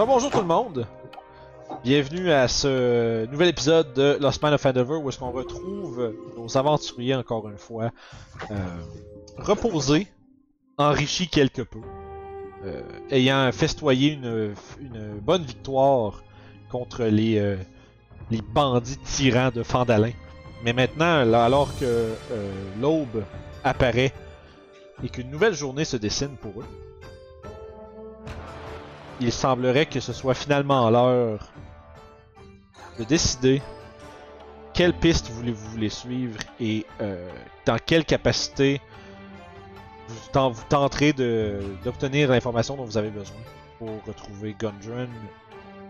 [0.00, 0.86] Rebonjour tout le monde!
[1.82, 6.56] Bienvenue à ce nouvel épisode de Lost Man of Fandover où est-ce qu'on retrouve nos
[6.56, 7.90] aventuriers encore une fois
[8.52, 8.54] euh,
[9.38, 10.06] reposés,
[10.76, 11.80] enrichis quelque peu,
[12.64, 12.80] euh,
[13.10, 14.54] ayant festoyé une,
[15.20, 16.22] bonne victoire
[16.70, 17.56] contre les, euh,
[18.30, 20.12] les bandits tyrans de Fandalin.
[20.62, 22.12] Mais maintenant, alors que
[22.80, 23.24] l'aube
[23.64, 24.12] apparaît
[25.02, 26.87] et qu'une nouvelle journée se dessine pour eux,
[29.20, 31.50] il semblerait que ce soit finalement l'heure
[32.98, 33.60] de décider
[34.74, 37.28] quelle piste voulez-vous voulez suivre et euh,
[37.66, 38.80] dans quelle capacité
[40.08, 43.36] vous, ten- vous tenterez d'obtenir l'information dont vous avez besoin
[43.78, 45.08] pour retrouver Gundren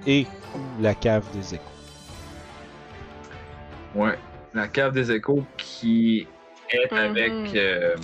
[0.06, 1.62] et ou la cave des échos.
[3.95, 4.19] Ouais.
[4.55, 6.27] La cave des échos qui
[6.71, 6.99] est Mhm.
[6.99, 7.55] avec.
[7.56, 7.95] euh,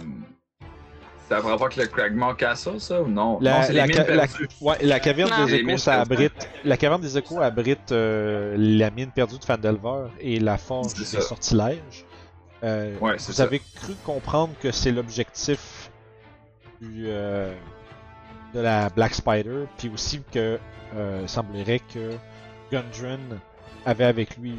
[1.41, 3.39] ça a rapport avec le Cragmore Castle, ça ou non?
[3.41, 4.49] La- non, c'est la les ca- mines la- perdues.
[4.61, 5.47] Ouais, la caverne Non.
[5.47, 6.49] des échos, ça abrite.
[6.65, 11.05] La caverne des échos abrite euh, la mine perdue de Fandelver et la forge des
[11.05, 11.21] ça.
[11.21, 12.05] sortilèges.
[12.63, 13.43] Euh, Ouais, vous ça.
[13.43, 15.91] avez cru comprendre que c'est l'objectif
[16.81, 17.53] du, euh,
[18.55, 20.59] de la Black Spider, puis aussi que
[20.97, 22.13] euh, semblerait que
[22.73, 23.41] Gundren
[23.85, 24.57] avait avec lui une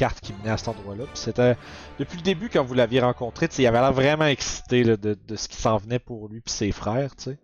[0.00, 1.04] carte qui menait à cet endroit-là.
[1.12, 1.56] C'était
[1.98, 5.36] depuis le début quand vous l'aviez rencontré, il avait l'air vraiment excité là, de, de
[5.36, 7.38] ce qui s'en venait pour lui puis ses frères, tu sais.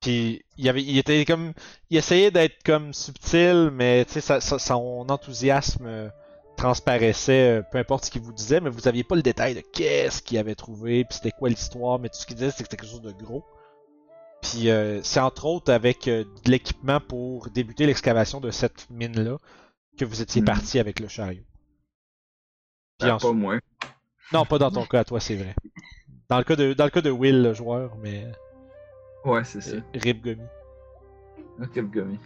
[0.00, 1.52] Puis il avait, il était comme,
[1.90, 6.08] il essayait d'être comme subtil, mais tu sais, son enthousiasme euh,
[6.56, 9.60] transparaissait, euh, peu importe ce qu'il vous disait, mais vous aviez pas le détail de
[9.60, 12.70] qu'est-ce qu'il avait trouvé, puis c'était quoi l'histoire, mais tout ce qu'il disait, c'était que
[12.70, 13.44] c'était quelque chose de gros.
[14.40, 19.36] Puis euh, c'est entre autres avec euh, de l'équipement pour débuter l'excavation de cette mine-là
[19.98, 20.46] que vous étiez Mhm.
[20.46, 21.44] parti avec le chariot.
[22.98, 23.58] Puis ensuite- pas moi.
[24.32, 25.54] non, pas dans ton cas, toi, c'est vrai.
[26.28, 28.26] Dans le cas de, dans le cas de Will, le joueur, mais
[29.24, 29.76] Ouais, c'est ça.
[29.76, 30.42] euh, Rip Gummy.
[31.60, 32.18] Ok, Gummy.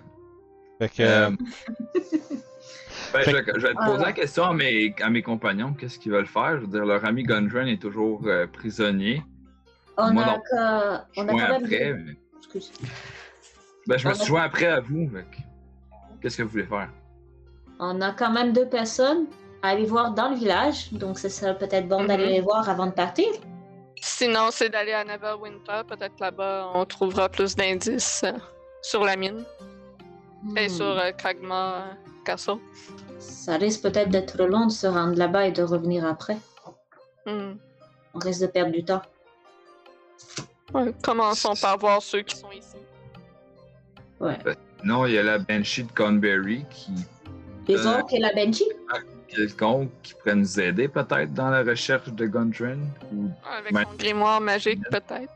[0.79, 1.37] Fait que, Euh, euh,
[3.13, 3.31] ben, Fait je,
[3.61, 4.07] je vais te poser Ah.
[4.07, 6.57] la question à mes, à mes compagnons, qu'est-ce qu'ils veulent faire?
[6.57, 9.23] Je veux dire, leur ami Gundren est toujours euh, prisonnier.
[9.97, 10.39] On Moi, a, non.
[10.41, 11.65] que- on a Moi quand même.
[11.65, 12.73] après, mais- Excuse.
[13.87, 15.09] Ben, je me a- suis joint après à vous.
[15.09, 15.37] fait que
[16.21, 16.91] Qu'est-ce que vous voulez faire?
[17.81, 19.27] On a quand même deux personnes
[19.63, 22.31] à aller voir dans le village, donc ce serait peut-être bon d'aller Mhm.
[22.33, 23.27] les voir avant de partir.
[24.01, 25.83] Sinon, c'est d'aller à Neverwinter.
[25.89, 28.33] Peut-être là-bas, on trouvera plus d'indices euh,
[28.83, 29.45] sur la mine
[30.57, 30.69] et Hmm.
[30.71, 31.93] sur euh, Kragma euh,
[32.25, 32.59] Castle.
[33.19, 36.37] Ça risque peut-être d'être long de se rendre là-bas et de revenir après.
[37.27, 37.55] Hmm.
[38.15, 39.03] On risque de perdre du temps.
[40.73, 42.77] Ouais, commençons par voir ceux qui sont ici.
[44.21, 44.39] Ouais.
[44.85, 46.93] Non, il y a la Banshee de Conberry qui
[47.67, 48.65] Les Euh, orques et la Benji
[49.29, 52.81] quelconque qui pourrait nous aider peut-être dans la recherche de Gundren.
[53.13, 53.29] Ou...
[53.59, 53.85] Avec Ouais.
[53.85, 55.33] son grimoire magique, peut-être.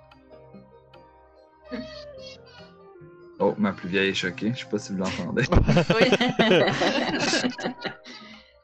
[3.39, 4.53] Oh, ma plus vieille est choquée.
[4.55, 5.43] Je sais pas si vous l'entendez.
[6.01, 6.07] Oui.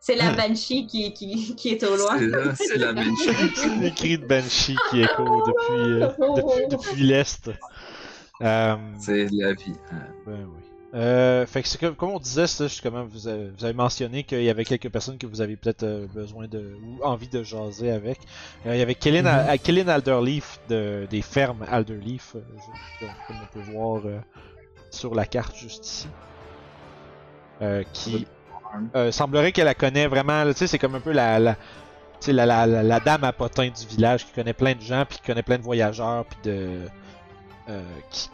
[0.00, 2.16] C'est la Banshee qui, qui, qui est au loin.
[2.54, 3.28] C'est c'est la Banshee.
[3.82, 7.50] le cri de Banshee qui écho depuis, euh, depuis, depuis l'Est.
[8.40, 9.74] Euh, C'est la vie.
[9.92, 10.06] hein.
[10.24, 10.62] ben oui.
[10.94, 14.24] Euh, fait que c'est comme, comme on disait, c'est justement, vous avez, vous avez mentionné
[14.24, 17.42] qu'il y avait quelques personnes que vous avez peut-être euh, besoin de ou envie de
[17.42, 18.18] jaser avec.
[18.64, 19.58] Euh, il y avait Kellen, Mhm.
[19.58, 22.40] Kellen Alderleaf de, des fermes Alderleaf, euh,
[23.02, 24.18] donc, comme on peut voir euh,
[24.90, 26.08] sur la carte juste ici,
[27.60, 28.26] Euh, qui
[28.94, 30.44] euh, semblerait qu'elle la connaît vraiment.
[30.46, 31.56] Tu sais, c'est comme un peu la, la,
[32.28, 35.18] la, la, la, la dame à potin du village qui connaît plein de gens, puis
[35.18, 36.88] qui connaît plein de voyageurs, puis de.
[37.68, 37.82] Euh,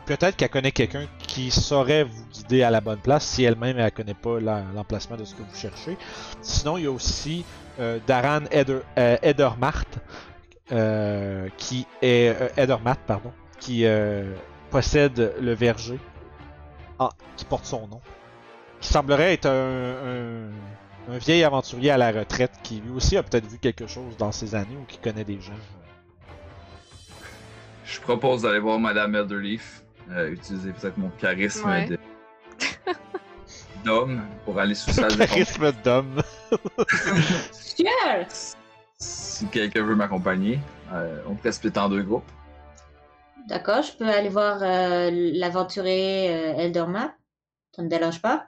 [0.06, 3.90] Peut-être qu'elle connaît quelqu'un qui saurait vous guider à la bonne place si elle-même elle
[3.92, 5.96] connaît pas la- l'emplacement de ce que vous cherchez.
[6.42, 7.44] Sinon, il y a aussi
[7.81, 9.84] euh, Daran Eder, euh, Edermart,
[10.72, 13.84] euh, qui est Edermatt, pardon, qui
[14.70, 15.98] possède le verger
[16.98, 18.00] ah, qui porte son nom
[18.80, 20.48] qui semblerait être un,
[21.12, 24.30] un vieil aventurier à la retraite qui lui aussi a peut-être vu quelque chose dans
[24.32, 25.52] ses années ou qui connaît des gens.
[27.84, 29.82] Je propose d'aller voir Madame Elderleaf.
[30.10, 31.86] Euh, utiliser peut-être mon charisme Ouais.
[31.86, 31.98] de,
[33.84, 35.26] d'homme pour aller sous sa défense.
[35.28, 36.22] Charisme d'homme.
[38.98, 40.58] Si quelqu'un veut m'accompagner,
[40.92, 42.31] euh, on pourrait splitter en deux groupes.
[43.48, 47.14] D'accord, je peux aller voir euh, l'aventurier euh, Eldermap.
[47.75, 48.46] Ça ne me dérange pas.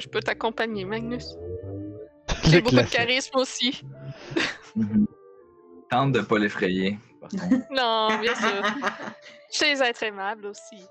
[0.00, 1.34] Je peux t'accompagner, Magnus.
[2.44, 3.82] J'ai beaucoup de charisme aussi.
[4.76, 5.06] Mhm.
[5.90, 6.98] Tente de pas l'effrayer.
[7.70, 8.62] Non, bien sûr.
[9.52, 10.84] Je sais être aimable aussi.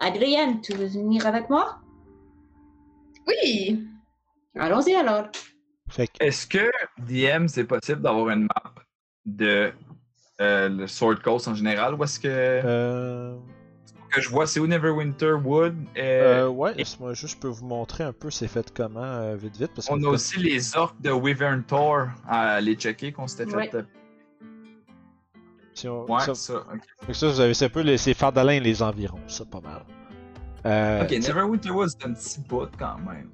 [0.00, 1.78] Adrienne, tu veux venir avec moi?
[3.26, 3.86] Oui!
[4.58, 5.26] Allons-y alors.
[6.20, 8.74] Est-ce que DM, c'est possible d'avoir une map
[9.24, 9.72] de
[10.40, 13.36] euh, le Sword Coast en général ou est-ce que, euh,
[14.10, 17.66] que je vois c'est où Neverwinter Wood et euh, ouais, laisse-moi juste, je peux vous
[17.66, 19.72] montrer un peu c'est fait comment, euh, vite vite.
[19.74, 23.54] Parce que on a aussi les orques de Wyvern Tor à aller checker qu'on s'était
[23.54, 23.68] Ouais.
[23.68, 23.84] fait.
[25.78, 26.54] Si on- Ouais, ça, ça.
[26.54, 26.80] ok.
[27.00, 29.44] fait que ça, vous avez, c'est un peu les, c'est Fardalin et les environs, ça,
[29.44, 29.82] pas mal.
[30.66, 33.28] Euh, Ok, Neverwinter Wood, c'est un petit bout quand même.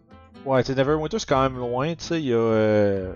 [0.45, 2.37] Ouais, tu Neverwinter, c'est quand même loin, tu sais, il y a...
[2.37, 3.15] Euh...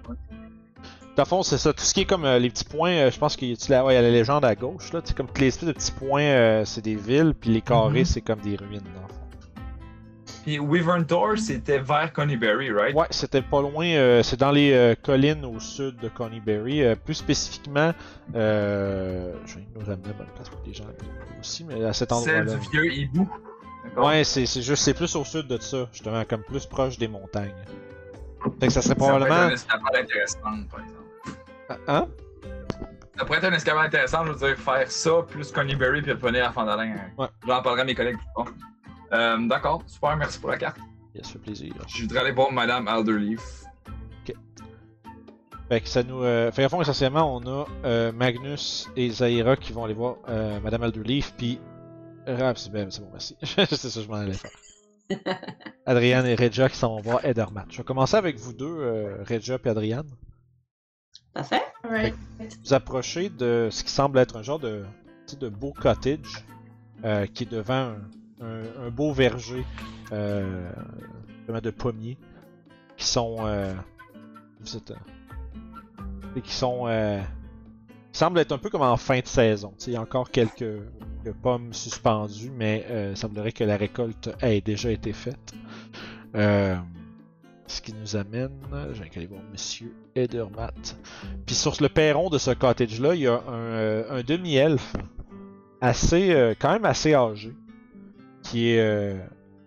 [1.16, 3.10] Dans le fond, c'est ça, tout ce qui est comme euh, les petits points, euh,
[3.10, 3.84] je pense qu'il y, a- la...
[3.84, 5.92] ouais, il y a la légende à gauche, là, tu comme les espèces de petits
[5.92, 8.04] points, c'est des villes, puis les carrés, Mhm.
[8.04, 9.14] c'est comme des ruines, dans le fond.
[10.48, 12.96] Puis Wyvern Tor, c'était vers Coneyberry, right?
[12.96, 16.94] Ouais, c'était pas loin, euh, c'est dans les euh, collines au sud de Coneyberry, euh,
[16.96, 17.92] plus spécifiquement,
[18.34, 19.34] euh...
[19.44, 20.86] je vais nous ramener à bonne place pour les gens
[21.38, 22.44] aussi, mais à cet endroit-là.
[22.44, 23.28] du vieux hibou.
[23.98, 27.08] Ouais, c'est c'est juste, c'est plus au sud de ça, justement, comme plus proche des
[27.08, 27.52] montagnes.
[28.58, 29.48] Fait que ça serait Ça pourrait être probablement...
[29.48, 31.82] une escapade intéressante, par exemple.
[31.88, 32.08] Hein?
[33.18, 36.48] Ça pourrait être une escapade intéressante, je veux dire, faire ça, plus Coneyberry, puis revenir
[36.48, 36.94] à Fandalin.
[37.18, 37.26] Ouais.
[37.46, 38.54] J'en parlerai à mes collègues plus tard.
[39.12, 40.78] Euh, D'accord, super, merci pour la carte.
[41.14, 41.74] Yes, ça fait plaisir.
[41.86, 43.64] Je voudrais aller voir Madame Alderleaf.
[45.68, 46.22] Fait que ça nous.
[46.22, 46.50] Euh...
[46.50, 50.60] Fait qu'à fond, essentiellement, on a euh, Magnus et Zaira qui vont aller voir euh,
[50.60, 51.60] Madame Alderleaf, puis.
[52.26, 53.36] Ah, c'est c'est bon, merci.
[53.42, 54.50] c'est ça que je m'en allais faire.
[55.86, 57.66] Adriane et Regia qui s'en vont voir Edermat.
[57.70, 60.08] Je vais commencer avec vous deux, euh, Regia et Adriane.
[61.32, 61.62] Parfait.
[61.84, 62.14] Alright.
[62.64, 64.84] Vous approchez de ce qui semble être un genre de,
[65.38, 66.44] de beau cottage
[67.04, 67.96] euh, qui est devant un,
[68.40, 69.64] un- beau verger
[70.12, 70.70] euh,
[71.62, 72.18] de pommiers
[72.96, 73.36] qui sont.
[73.40, 73.72] Euh,
[74.90, 74.94] euh,
[76.36, 76.84] et qui sont.
[76.86, 77.20] Euh,
[78.12, 79.74] qui semblent être un peu comme en fin de saison.
[79.86, 80.80] Il y a encore quelques,
[81.42, 85.52] pommes suspendues, mais euh, il semblerait que la récolte ait déjà été faite.
[86.34, 88.50] Ce qui nous amène.
[88.94, 90.96] Je vais aller voir Monsieur Edermatt.
[91.44, 94.94] Puis sur le perron de ce cottage-là, il y a un, un demi-elfe
[95.82, 97.52] assez, quand même assez âgé,
[98.50, 99.18] qui est, euh,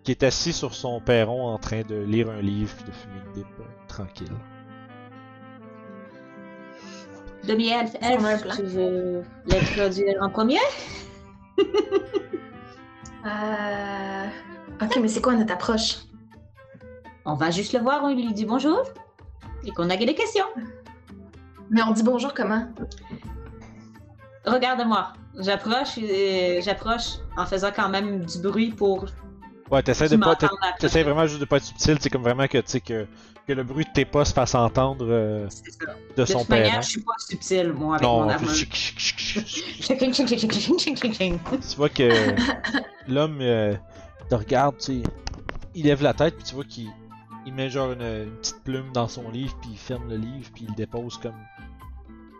[0.02, 3.14] qui est assis sur son perron en train de lire un livre puis de fumer
[3.26, 4.32] une pipe euh, tranquille.
[7.46, 10.58] Demi-elfe, elfe, tu veux l'introduire en premier?
[13.24, 14.26] Euh...
[14.82, 15.98] Ok, mais c'est quoi notre approche?
[17.24, 18.82] On va juste le voir, on lui dit bonjour
[19.64, 20.46] et qu'on a des questions.
[21.70, 22.66] Mais on dit bonjour comment?
[24.44, 29.06] Regarde-moi, j'approche, et j'approche en faisant quand même du bruit pour
[29.70, 30.36] Ouais, t'essaies de pas,
[30.78, 33.06] t'essaies- vraiment juste de pas être subtil, c'est comme vraiment que, tu sais, que,
[33.48, 35.92] que le bruit de tes pas se fasse entendre euh, C'est ça.
[36.14, 38.28] de De son toute manière, je suis pas subtil, moi, avec Non, mon
[41.70, 42.10] tu vois que
[43.08, 43.74] l'homme euh,
[44.28, 45.02] te regarde, tu
[45.74, 46.88] il lève la tête, puis tu vois qu'il
[47.46, 50.50] il met genre une, une petite plume dans son livre, puis il ferme le livre,
[50.54, 51.34] puis il le dépose comme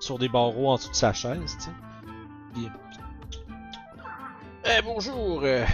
[0.01, 1.71] sur des barreaux en dessous de sa chaise, tu sais.
[4.65, 5.65] Eh bonjour, euh,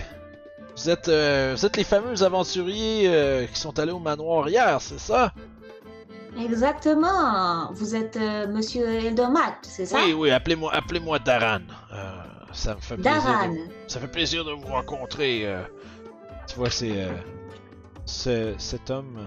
[0.76, 4.80] vous êtes euh, vous êtes les fameux aventuriers euh, qui sont allés au manoir hier,
[4.80, 5.32] c'est ça?
[6.40, 7.72] Exactement.
[7.72, 9.98] Vous êtes euh, Monsieur Eldomat, c'est ça?
[10.04, 11.60] Oui, oui, appelez-moi appelez-moi Daran.
[12.52, 13.12] Ça me fait plaisir.
[13.22, 13.54] de- Daran.
[13.88, 15.46] Ça fait plaisir de vous rencontrer.
[16.46, 17.06] Tu vois, c'est
[18.06, 19.26] ce- cet homme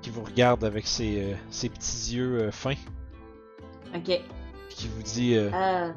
[0.00, 2.74] qui vous regarde avec ses, ses petits yeux fins,
[3.94, 4.20] Ok.
[4.70, 5.92] Qui vous dit euh, Euh,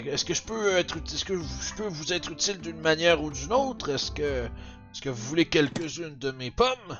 [0.00, 3.22] que, Est-ce que je peux être est-ce que je peux vous être utile d'une manière
[3.22, 3.90] ou d'une autre?
[3.90, 4.44] Est-ce que
[4.92, 6.98] est-ce que vous voulez quelques-unes de mes pommes?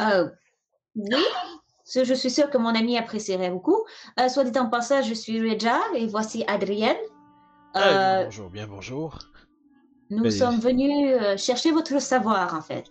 [0.00, 0.28] Euh,
[0.96, 1.24] oui.
[1.94, 3.84] Je suis sûre que mon ami apprécierait beaucoup.
[4.20, 6.96] Euh, soit dit en passant, je suis Reja et voici Adrienne.
[7.74, 9.18] Ah, Euh, Bonjour, bien bonjour.
[10.10, 12.84] nous mais- sommes venus euh, chercher votre savoir, en fait,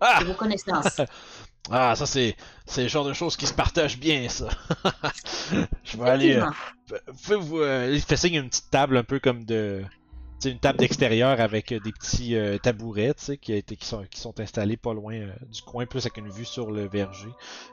[0.00, 1.00] Ah et vos connaissances.
[1.70, 2.34] Ah, ça c'est
[2.66, 4.48] c'est le genre de choses qui se partagent bien, ça.
[5.84, 6.36] je vais aller.
[6.36, 6.46] euh.
[7.26, 9.84] Vous euh, il fait signe une petite table un peu comme de.
[10.40, 13.74] C'est une table d'extérieur avec euh, des petits euh, tabourets, tu sais, qui, a été,
[13.74, 16.70] qui, sont, qui sont installés pas loin euh, du coin, plus avec une vue sur
[16.70, 17.28] le verger.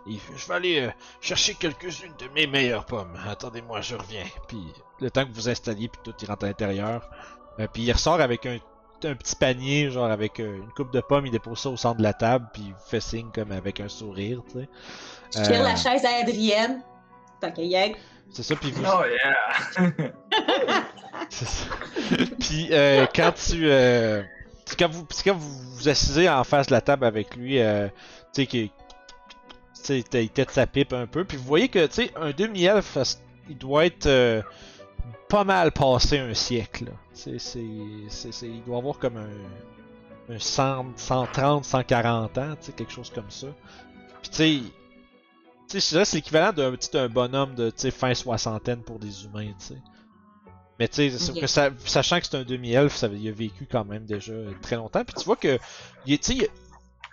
[0.09, 0.89] Et je vais aller euh,
[1.21, 3.15] chercher quelques-unes de mes meilleures pommes.
[3.27, 4.25] Attendez-moi, je reviens.
[4.47, 4.57] Puis
[4.99, 7.07] le temps que vous installiez, puis tout, il rentre à l'intérieur.
[7.71, 8.57] Puis il ressort avec un,
[9.03, 11.97] un petit panier, genre avec euh, une coupe de pommes, il dépose ça au centre
[11.97, 14.69] de la table, puis il fait signe comme avec un sourire, tu sais.
[15.35, 16.81] Je tire Euh, la chaise à Adrienne.
[17.41, 17.95] Tant qu'il y est.
[18.31, 19.91] C'est ça, puis vous, Oh yeah!
[21.29, 21.65] C'est ça.
[22.39, 23.69] Puis euh, quand tu.
[23.69, 24.23] Euh,
[24.65, 27.87] c'est quand vous, quand vous vous assisez en face de la table avec lui, euh,
[28.33, 28.69] tu sais, qu'il.
[28.69, 32.31] Tu sais, il tête sa pipe un peu, puis vous voyez que, tu sais, un
[32.31, 32.97] demi-elfe,
[33.49, 34.41] il doit être euh,
[35.29, 37.61] pas mal passé un siècle, c'est, c'est,
[38.09, 43.47] c'est- il doit avoir comme un, un 100, 130, 140 ans, quelque chose comme ça.
[44.21, 44.37] Puis tu
[45.67, 49.51] sais, je dirais c'est l'équivalent d'un petit un bonhomme de, fin soixantaine pour des humains,
[49.59, 49.81] tu sais.
[50.79, 51.47] Mais tu sais,
[51.85, 55.05] sachant que c'est un demi-elfe, ça, il a vécu quand même déjà très longtemps.
[55.05, 55.57] Puis tu vois que,
[56.05, 56.49] tu sais,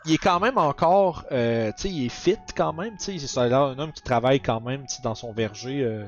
[0.06, 3.26] il- est quand même encore, euh, tu sais, il est fit quand même, tu sais,
[3.26, 6.06] c'est un homme qui travaille quand même, tu sais, dans son verger euh,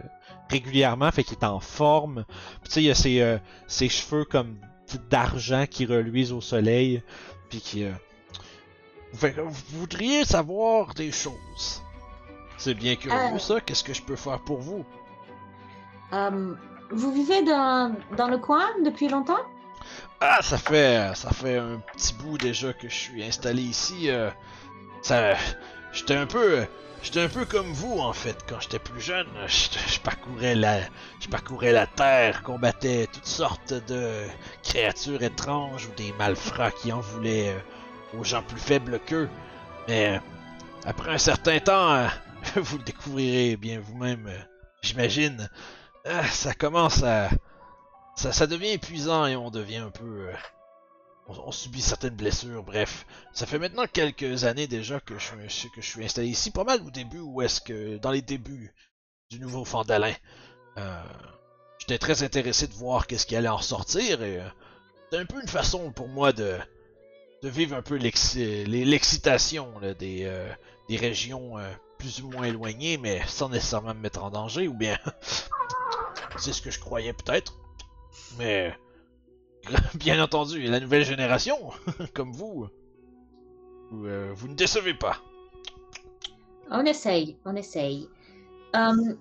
[0.51, 2.25] régulièrement, fait qu'il est en forme.
[2.63, 4.57] Puis tu sais, il a ses, euh, ses cheveux comme
[5.11, 7.03] d'argent qui reluisent au soleil,
[7.49, 7.93] puis qui, euh,
[9.15, 11.83] fait que vous voudriez savoir des choses.
[12.57, 13.39] C'est bien curieux Euh.
[13.39, 13.61] ça.
[13.61, 14.85] Qu'est-ce que je peux faire pour vous?
[16.13, 16.55] Euh,
[16.91, 19.41] vous vivez dans, dans le coin depuis longtemps?
[20.21, 24.11] Ah, ça fait, ça fait un petit bout déjà que je suis installé ici.
[24.11, 24.31] euh,
[25.03, 25.35] ça,
[25.93, 26.67] j'étais un peu,
[27.03, 29.27] j'étais un peu comme vous en fait quand j'étais plus jeune.
[29.47, 30.81] Je, parcourais la,
[31.21, 34.25] je parcourais la terre, combattais toutes sortes de
[34.63, 39.29] créatures étranges ou des malfrats qui en voulaient euh, aux gens plus faibles qu'eux.
[39.89, 40.19] Mais euh,
[40.87, 42.07] après un certain temps,
[42.57, 44.31] vous le découvrirez bien vous-même,
[44.83, 45.49] j'imagine.
[46.07, 47.29] Ah, ça commence à
[48.17, 50.29] ça, ça devient épuisant et on devient un peu.
[50.29, 50.35] euh,
[51.27, 53.07] on, subit certaines blessures, bref.
[53.33, 56.65] Ça fait maintenant quelques années déjà que je, suis- que je suis installé ici, pas
[56.65, 58.75] mal au début, ou est-ce que dans les débuts
[59.31, 60.13] du nouveau Fandalin.
[60.79, 61.03] Euh,
[61.79, 64.49] J'étais très intéressé de voir qu'est-ce qui allait en ressortir et euh,
[65.05, 66.57] c'était un peu une façon pour moi de,
[67.43, 70.51] de vivre un peu l'excitation des, euh,
[70.89, 74.75] des régions euh, plus ou moins éloignées, mais sans nécessairement me mettre en danger, ou
[74.75, 74.99] bien
[76.39, 77.55] c'est ce que je croyais peut-être.
[78.39, 78.73] Mais
[79.95, 81.57] bien entendu, la nouvelle génération,
[82.15, 82.69] comme vous,
[83.91, 85.17] vous, euh, vous ne décevez pas.
[86.71, 88.09] On essaye, on essaye.
[88.75, 89.15] Euh,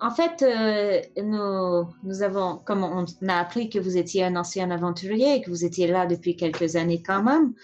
[0.00, 4.70] en fait, euh, nous, nous avons, comme on a appris que vous étiez un ancien
[4.70, 7.54] aventurier et que vous étiez là depuis quelques années quand même,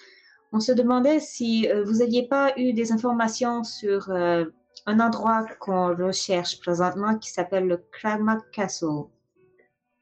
[0.52, 5.94] on se demandait si euh, vous n'aviez pas eu des informations sur un endroit qu'on
[5.94, 9.04] recherche présentement qui s'appelle le Kragmak Castle.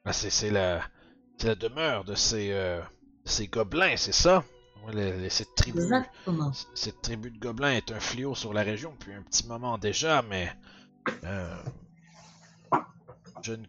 [0.04, 0.82] Ah, c'est, la,
[1.56, 2.80] demeure de ces, euh,
[3.24, 4.44] ces gobelins, c'est ça?
[5.28, 5.78] Cette tribu.
[5.78, 6.52] Exactement.
[6.52, 9.76] C- Cette tribu de gobelins est un fléau sur la région depuis un petit moment
[9.78, 10.50] déjà, mais
[11.24, 11.62] euh,
[13.42, 13.64] je, ne,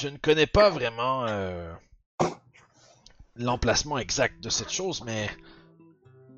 [0.00, 1.72] je ne connais pas vraiment euh,
[3.36, 5.28] l'emplacement exact de cette chose, mais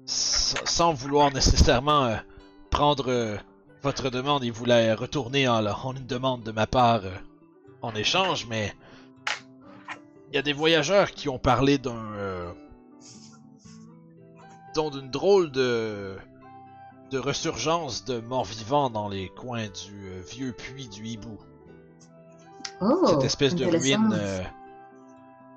[0.07, 2.17] sans, sans vouloir nécessairement euh,
[2.71, 3.39] prendre
[3.83, 7.03] votre demande et vous la retourner en, en une demande de ma part
[7.83, 8.73] en échange, mais
[10.29, 12.53] il y a des voyageurs qui ont parlé d'un euh,
[14.93, 16.17] d'une drôle de
[17.11, 21.39] de ressurgence de morts-vivants dans les coins du euh, vieux puits du hibou.
[22.81, 24.43] Oh, Cette espèce de ruine, euh,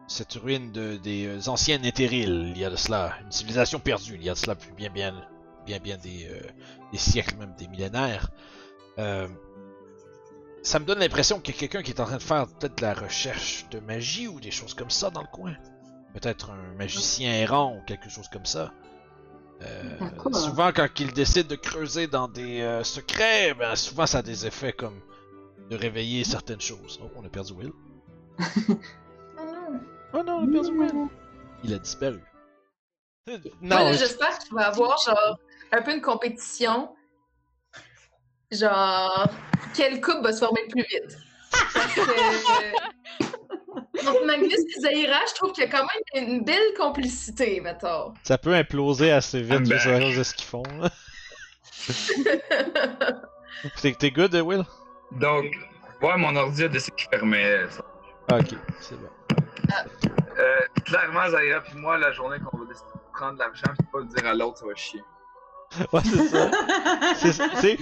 [0.07, 4.15] cette ruine de, des euh, anciennes Éthérils, il y a de cela, une civilisation perdue,
[4.15, 5.13] il y a de cela depuis bien bien
[5.65, 6.27] bien bien des,
[6.91, 8.31] des siècles, même des millénaires.
[10.63, 12.77] Ça me donne l'impression qu'il y a quelqu'un qui est en train de faire peut-être
[12.77, 15.55] de la recherche de magie ou des choses comme ça dans le coin.
[16.13, 18.71] Peut-être un magicien errant ou quelque chose comme ça.
[19.61, 19.97] Euh,
[20.33, 24.45] souvent, quand il décide de creuser dans des euh, secrets, ben, souvent ça a des
[24.45, 24.99] effets comme
[25.69, 26.99] de réveiller certaines choses.
[27.03, 27.71] Oh, on a perdu Will.
[30.13, 31.07] Oh non, on a perdu Will.
[31.63, 32.19] Il a disparu.
[33.27, 35.39] Non, Moi, j'espère que tu vas avoir genre
[35.71, 36.93] un peu une compétition.
[38.51, 39.27] Genre,
[39.74, 41.17] quelle coupe va se former le plus vite?
[41.74, 42.01] Parce que.
[44.08, 48.13] Entre Magnus et Zaira, je trouve qu'il y a quand même une belle complicité, mettons.
[48.24, 49.84] ça peut imploser assez vite back.
[49.84, 50.63] cause de ce qu'ils font.
[53.81, 54.63] T'es t'es good, Will?
[55.12, 55.46] Donc,
[56.01, 57.70] ouais, mon ordi a décidé qu'il fermait.
[57.70, 57.84] ça.
[58.36, 59.10] Ok, c'est bon.
[60.39, 64.00] Euh, clairement, Zaira puis moi, la journée qu'on va décider de prendre l'argent, c'est pas
[64.00, 65.01] le dire à l'autre, ça va chier.
[65.93, 66.01] Ouais,
[67.15, 67.47] c'est ça.
[67.61, 67.77] C'est-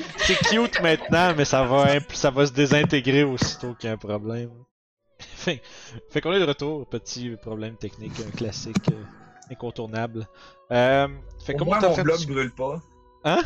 [0.50, 4.52] cute maintenant, mais ça va, ça va se désintégrer aussitôt qu'il y a un problème.
[5.20, 5.62] Fait,
[6.10, 6.88] fait qu'on est de retour.
[6.88, 9.04] Petit problème technique, un classique euh,
[9.52, 10.28] incontournable.
[10.72, 11.08] Euh,
[11.46, 12.82] fait Au comment moins, t'as mon fait bloc brûle pas.
[13.26, 13.42] Hein?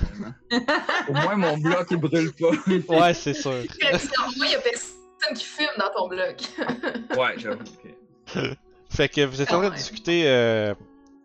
[1.10, 2.52] Au moins, mon bloc, il brûle pas.
[2.96, 3.52] Ouais, c'est sûr.
[3.52, 3.66] Moi,
[4.46, 6.36] il y a personne qui fume dans ton bloc.
[7.18, 7.64] ouais, j'avoue.
[8.36, 8.42] ok.
[8.90, 10.76] Fait que vous êtes en train de discuter euh,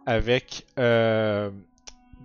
[0.07, 1.51] avec euh,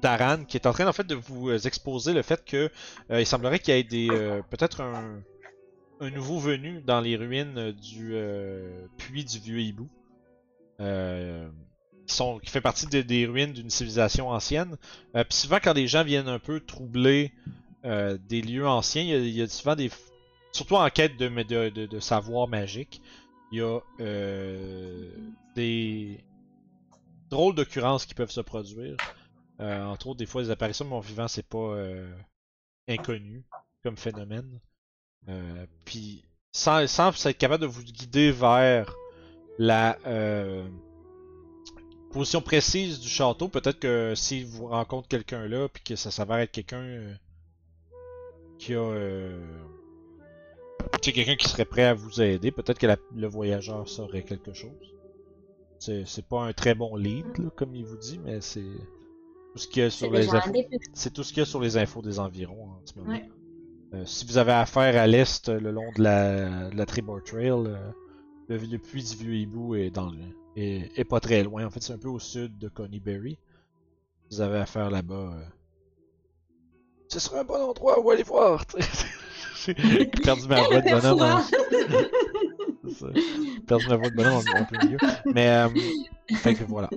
[0.04, 2.70] Daran, qui est en train en fait de vous euh, exposer le fait que
[3.10, 5.24] euh, il semblerait qu'il y ait des euh, peut-être un,
[6.10, 8.14] nouveau venu dans les ruines du
[8.98, 9.90] puits du vieux hibou.
[12.06, 14.76] Qui, sont, qui fait partie des- ruines d'une civilisation ancienne.
[15.14, 17.32] Puis souvent, quand des gens viennent un peu troubler
[17.86, 19.90] des lieux anciens, il y, a, souvent des.
[20.52, 21.30] Surtout en quête de,
[21.70, 23.02] de, de, savoir magique,
[23.54, 23.80] il y a
[25.56, 26.20] des
[27.30, 28.98] drôles d'occurrences qui peuvent se produire.
[29.60, 32.12] Euh, entre autres, des fois, les apparitions de mon vivant, c'est pas euh,
[32.88, 33.44] inconnu
[33.84, 34.60] comme phénomène.
[35.30, 38.96] Euh, puis, sans, sans être capable de vous guider vers
[39.60, 39.98] la
[42.12, 46.38] position précise du château, peut-être que si vous rencontrez quelqu'un là, puis que ça s'avère
[46.38, 47.18] être quelqu'un
[48.60, 49.30] qui a.
[51.02, 54.94] Quelqu'un qui serait prêt à vous aider, peut-être que le voyageur saurait quelque chose.
[55.80, 58.64] C'est pas un très bon lead, comme il vous dit, mais c'est
[59.56, 60.26] ce qu'il y a C'est sur les
[61.14, 63.12] tout ce qu'il y a sur les infos des environs en ce moment.
[63.12, 63.30] Ouais.
[63.94, 67.22] Euh, si vous avez affaire à l'est, euh, le long de la, de la Tribord
[67.24, 67.78] Trail, euh,
[68.50, 70.18] le, le puits du vieux hibou est dans le
[70.56, 71.66] est, est pas très loin.
[71.66, 73.38] En fait, c'est un peu au sud de Coneyberry.
[74.32, 75.34] Vous avez affaire là-bas.
[75.38, 75.44] euh,
[77.08, 78.66] Ce serait un bon endroit où aller voir.
[79.66, 79.74] J'ai
[80.08, 81.42] perdu ma voix de bonhomme.
[82.84, 84.98] J'ai perdu ma voix de bonhomme en, en plein milieu.
[85.34, 85.70] Mais euh,
[86.38, 86.90] fait que voilà.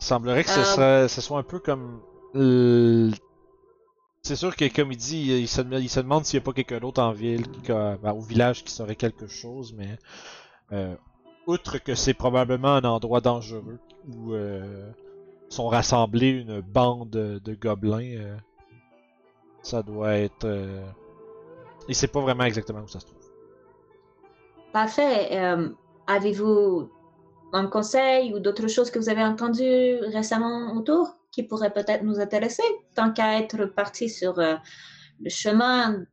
[0.00, 2.00] Il semblerait que ce, Euh, soit, ce soit un peu comme.
[4.22, 6.52] C'est sûr que comme il dit, il se, il se demande s'il n'y a pas
[6.52, 9.98] quelqu'un d'autre en ville, qui- ben, au village qui saurait quelque chose, mais
[10.72, 10.94] euh,
[11.46, 13.78] outre que c'est probablement un endroit dangereux
[14.08, 14.90] où euh,
[15.48, 18.36] sont rassemblés une bande de, gobelins,
[19.62, 20.46] ça doit être.
[21.88, 23.16] Il sait pas vraiment exactement où ça se trouve.
[24.72, 25.38] Parfait.
[26.06, 26.90] Avez-vous
[27.52, 32.18] un conseil ou d'autres choses que vous avez entendues récemment autour qui pourraient peut-être nous
[32.20, 32.62] intéresser,
[32.94, 34.56] tant qu'à être parti sur euh,
[35.20, 36.04] le chemin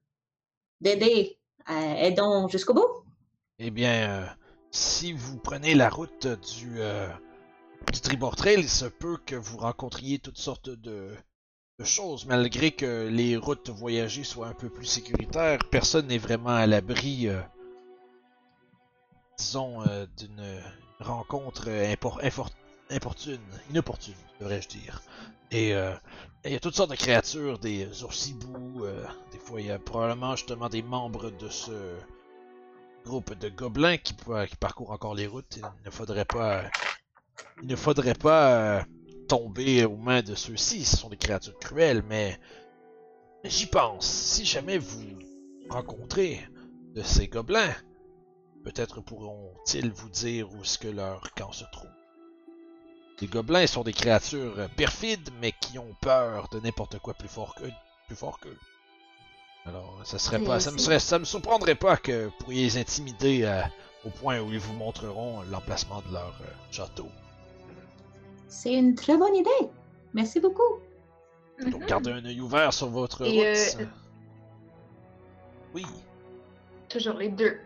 [0.82, 3.04] d'aider, euh, aidons jusqu'au bout?
[3.60, 4.26] Eh bien, euh,
[4.72, 6.80] si vous prenez la route du,
[7.92, 11.16] du Tribord Trail, il se peut que vous rencontriez toutes sortes de,
[11.80, 12.26] de choses.
[12.28, 17.28] Malgré que les routes voyagées soient un peu plus sécuritaires, personne n'est vraiment à l'abri,
[19.38, 20.62] disons, euh, d'une
[21.00, 21.70] rencontre
[22.90, 25.02] importune, inopportune, devrais-je dire.
[25.52, 25.94] Et euh,
[26.44, 29.80] il y a toutes sortes de créatures, des oursibous, euh, des fois il y a
[29.80, 31.96] probablement justement des membres de ce
[33.06, 35.58] groupe de gobelins qui, qui parcourent encore les routes.
[35.58, 36.64] Il ne faudrait pas,
[37.62, 38.86] il ne faudrait pas
[39.30, 40.84] tomber aux mains de ceux-ci.
[40.84, 42.40] Ce sont des créatures cruelles, mais
[43.44, 44.06] j'y pense.
[44.06, 45.06] Si jamais vous
[45.70, 46.42] rencontrez
[46.96, 47.74] de ces gobelins,
[48.68, 51.90] peut-être pourront-ils vous dire où est-ce que leur camp se trouve.
[53.22, 57.56] Les gobelins sont des créatures perfides, mais qui ont peur de n'importe quoi plus fort
[57.56, 57.72] qu'eux.
[58.08, 58.58] Plus fort qu'eux.
[59.66, 62.78] Alors, ça serait pas, ça me serait, ça me surprendrait pas que vous pourriez les
[62.78, 63.62] intimider euh,
[64.06, 67.08] au point où ils vous montreront l'emplacement de leur euh, château.
[68.50, 69.70] C'est une très bonne idée.
[70.14, 70.80] Merci beaucoup.
[71.72, 73.82] Donc, gardez un œil ouvert sur votre Et, route.
[73.82, 73.86] euh,
[75.74, 75.86] Oui.
[76.90, 77.60] Toujours les deux.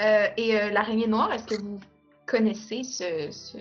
[0.00, 1.78] Euh, et euh, l'araignée noire, est-ce que vous
[2.26, 3.58] connaissez ce, ce,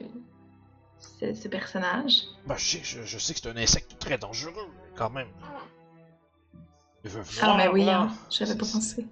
[1.19, 2.21] ce, ce personnage?
[2.45, 5.28] Bah, je sais, je, je sais que c'est un insecte très dangereux, mais quand même.
[7.04, 9.06] Le veuve Ah, noire, mais oui, hein, j'avais pas pensé.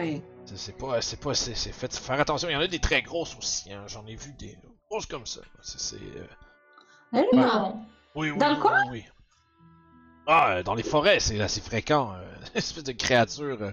[0.00, 0.22] Oui.
[0.46, 2.48] C'est pas, c'est pas, c'est c'est fait faire attention.
[2.48, 3.72] Il y en a des très grosses aussi.
[3.72, 3.84] Hein.
[3.86, 4.56] J'en ai vu des
[4.90, 5.40] grosses comme ça.
[5.62, 6.26] C'est, c'est, euh,
[8.14, 8.82] oui, oui, Dans le coin?
[8.90, 9.04] oui, oui.
[10.26, 12.12] Ah, euh, dans les forêts, c'est assez fréquent.
[12.14, 13.72] euh, une espèce de créature.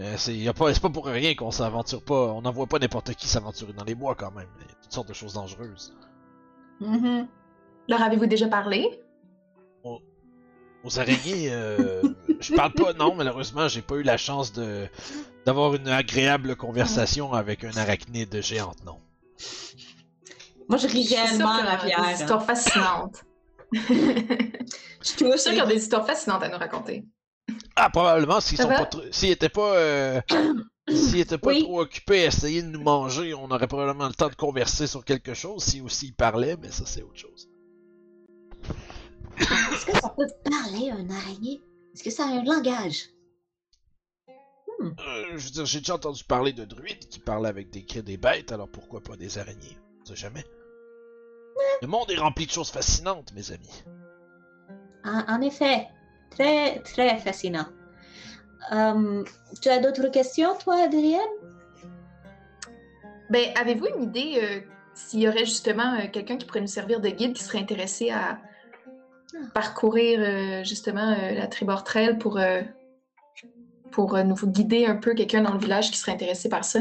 [0.00, 2.32] Euh, c'est, pas, c'est pas pour rien qu'on s'aventure pas.
[2.32, 4.48] On n'envoie pas n'importe qui s'aventurer dans les bois quand même.
[4.60, 5.94] Il y a toutes sortes de choses dangereuses.
[6.80, 7.26] Mhm.
[7.88, 9.00] Leur avez-vous déjà parlé?
[10.84, 12.02] Aux araignées, euh,
[12.40, 14.88] je parle pas, non, malheureusement, j'ai pas eu la chance de
[15.44, 19.00] d'avoir une agréable conversation avec un arachnide géante, non.
[20.68, 22.06] Moi, je ris réellement à qu'il y la a bière.
[22.06, 23.24] Des histoires fascinantes.
[23.72, 23.94] Je suis
[25.02, 27.04] Je suis sûre qu'il y a des histoires fascinantes à nous raconter.
[27.80, 28.88] Ah, probablement, s'ils sont pas
[29.22, 30.20] étaient pas, euh,
[30.88, 31.62] s'ils étaient pas Oui.
[31.62, 35.04] trop occupés à essayer de nous manger, on aurait probablement le temps de converser sur
[35.04, 35.62] quelque chose.
[35.62, 37.48] Si aussi ils parlaient, mais ça c'est autre chose.
[39.38, 41.62] Est-ce que ça peut parler, un araignée?
[41.94, 43.10] Est-ce que ça a un langage?
[44.80, 48.02] Euh, je veux dire, j'ai déjà entendu parler de druides qui parlaient avec des cris
[48.02, 49.78] des bêtes, alors pourquoi pas des araignées?
[50.02, 50.44] On sait jamais.
[51.82, 53.84] Le monde est rempli de choses fascinantes, mes amis.
[55.04, 55.86] En, en effet,
[56.30, 57.66] très, très fascinant.
[58.72, 59.24] Euh,
[59.62, 61.20] tu as d'autres questions, toi, Adrienne?
[63.30, 64.60] Ben, avez-vous une idée, euh,
[64.94, 68.10] s'il y aurait justement euh, quelqu'un qui pourrait nous servir de guide qui serait intéressé
[68.10, 68.38] à
[69.54, 72.40] parcourir euh, justement la Tribord Trail pour,
[73.92, 76.80] pour nous guider un peu quelqu'un dans le village qui serait intéressé par ça?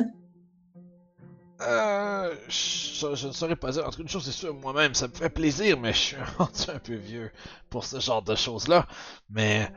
[1.62, 3.86] Euh, je, je ne saurais pas dire.
[3.86, 6.80] Entre une chose c'est sûr, moi-même, ça me fait plaisir, mais je suis rendu un
[6.80, 7.32] peu vieux
[7.70, 8.88] pour ce genre de choses-là.
[9.30, 9.72] Mais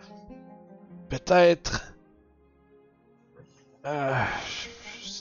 [1.09, 1.95] peut-être.
[3.87, 4.25] Euh,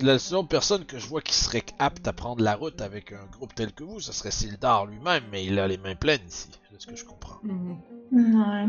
[0.02, 3.26] la seule personne que je vois qui serait apte à prendre la route avec un
[3.32, 6.50] groupe tel que vous, ce serait Sildar lui-même, mais il a les mains pleines ici,
[6.72, 7.39] de ce que je comprends.
[7.43, 7.80] Mhm.
[8.12, 8.65] Ouais.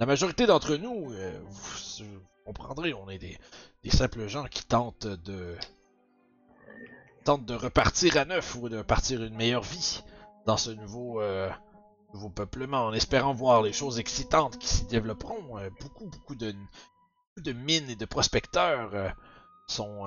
[0.00, 3.38] La majorité d'entre nous, euh, vous, vous comprendrez, on est des,
[3.82, 5.56] des simples gens qui tentent de
[7.24, 10.02] tentent de repartir à neuf ou de partir une meilleure vie
[10.46, 11.50] dans ce nouveau euh,
[12.12, 15.58] nouveau peuplement, en espérant voir les choses excitantes qui s'y développeront.
[15.58, 16.54] Euh, beaucoup, beaucoup de
[17.38, 19.08] de mines et de prospecteurs euh,
[19.66, 20.06] sont,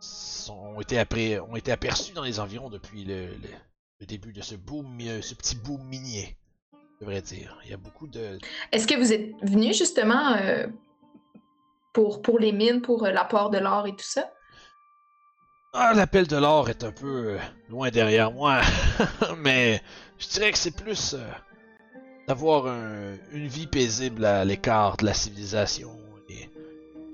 [0.00, 3.28] sont ont été après ont été aperçus dans les environs depuis le,
[4.08, 6.36] début de ce petit boom minier.
[7.00, 7.58] Je dire.
[7.64, 8.38] Il y a beaucoup de,
[8.70, 10.36] Est-ce que vous êtes venu justement
[11.92, 14.32] pour, pour les mines, pour l'apport de l'or et tout ça?
[15.72, 17.38] Ah, l'appel de l'or est un peu euh,
[17.70, 18.60] loin derrière moi,
[19.38, 19.80] mais
[20.18, 21.26] je dirais que c'est plus euh,
[22.28, 25.96] d'avoir un- une vie paisible à l'écart de la civilisation
[26.28, 26.50] et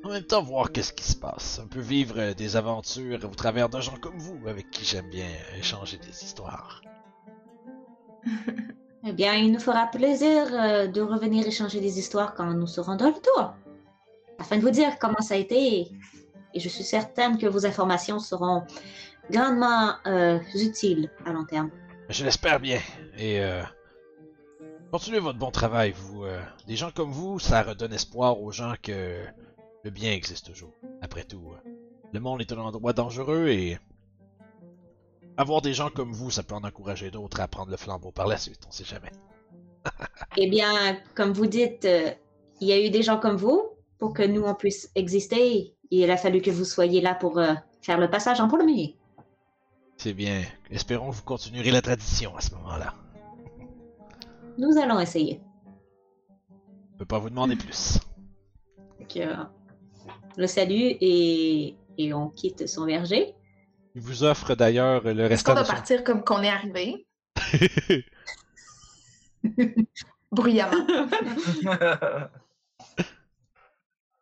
[0.04, 1.60] en même temps voir qu'est-ce qui se passe.
[1.62, 5.08] Un peu vivre euh, des aventures au travers de gens comme vous avec qui j'aime
[5.08, 6.82] bien échanger des histoires.
[9.06, 10.50] Eh bien, il nous fera plaisir
[10.90, 13.54] de revenir échanger des histoires quand nous serons dans le tour.
[14.40, 15.86] Afin de vous dire comment ça a été.
[16.58, 18.64] Et je suis certaine que vos informations seront
[19.30, 21.70] grandement euh, utiles à long terme.
[22.08, 22.80] Je l'espère bien
[23.16, 23.62] et euh,
[24.90, 25.92] continuez votre bon travail.
[25.92, 29.24] Vous, euh, des gens comme vous, ça redonne espoir aux gens que
[29.84, 30.72] le bien existe toujours.
[31.00, 31.54] Après tout,
[32.12, 33.78] le monde est un endroit dangereux et
[35.36, 38.26] avoir des gens comme vous, ça peut en encourager d'autres à prendre le flambeau par
[38.26, 38.62] la suite.
[38.66, 39.12] On sait jamais.
[40.36, 41.86] Eh bien, comme vous dites,
[42.60, 43.62] il y a eu des gens comme vous
[43.98, 45.74] pour que nous, on puisse exister.
[45.90, 48.96] Il a fallu que vous soyez là pour euh, faire le passage en premier.
[49.96, 50.42] C'est bien.
[50.70, 52.94] Espérons que vous continuerez la tradition à ce moment-là.
[54.58, 55.40] Nous allons essayer.
[56.92, 57.98] Je peux pas vous demander plus.
[58.98, 59.36] Donc, euh,
[60.36, 63.34] le salut et, et on quitte son verger.
[63.94, 65.72] Il vous offre d'ailleurs le Est-ce restant qu'on de doit son...
[65.74, 67.06] partir comme qu'on est arrivé?
[70.32, 70.86] Bruyamment.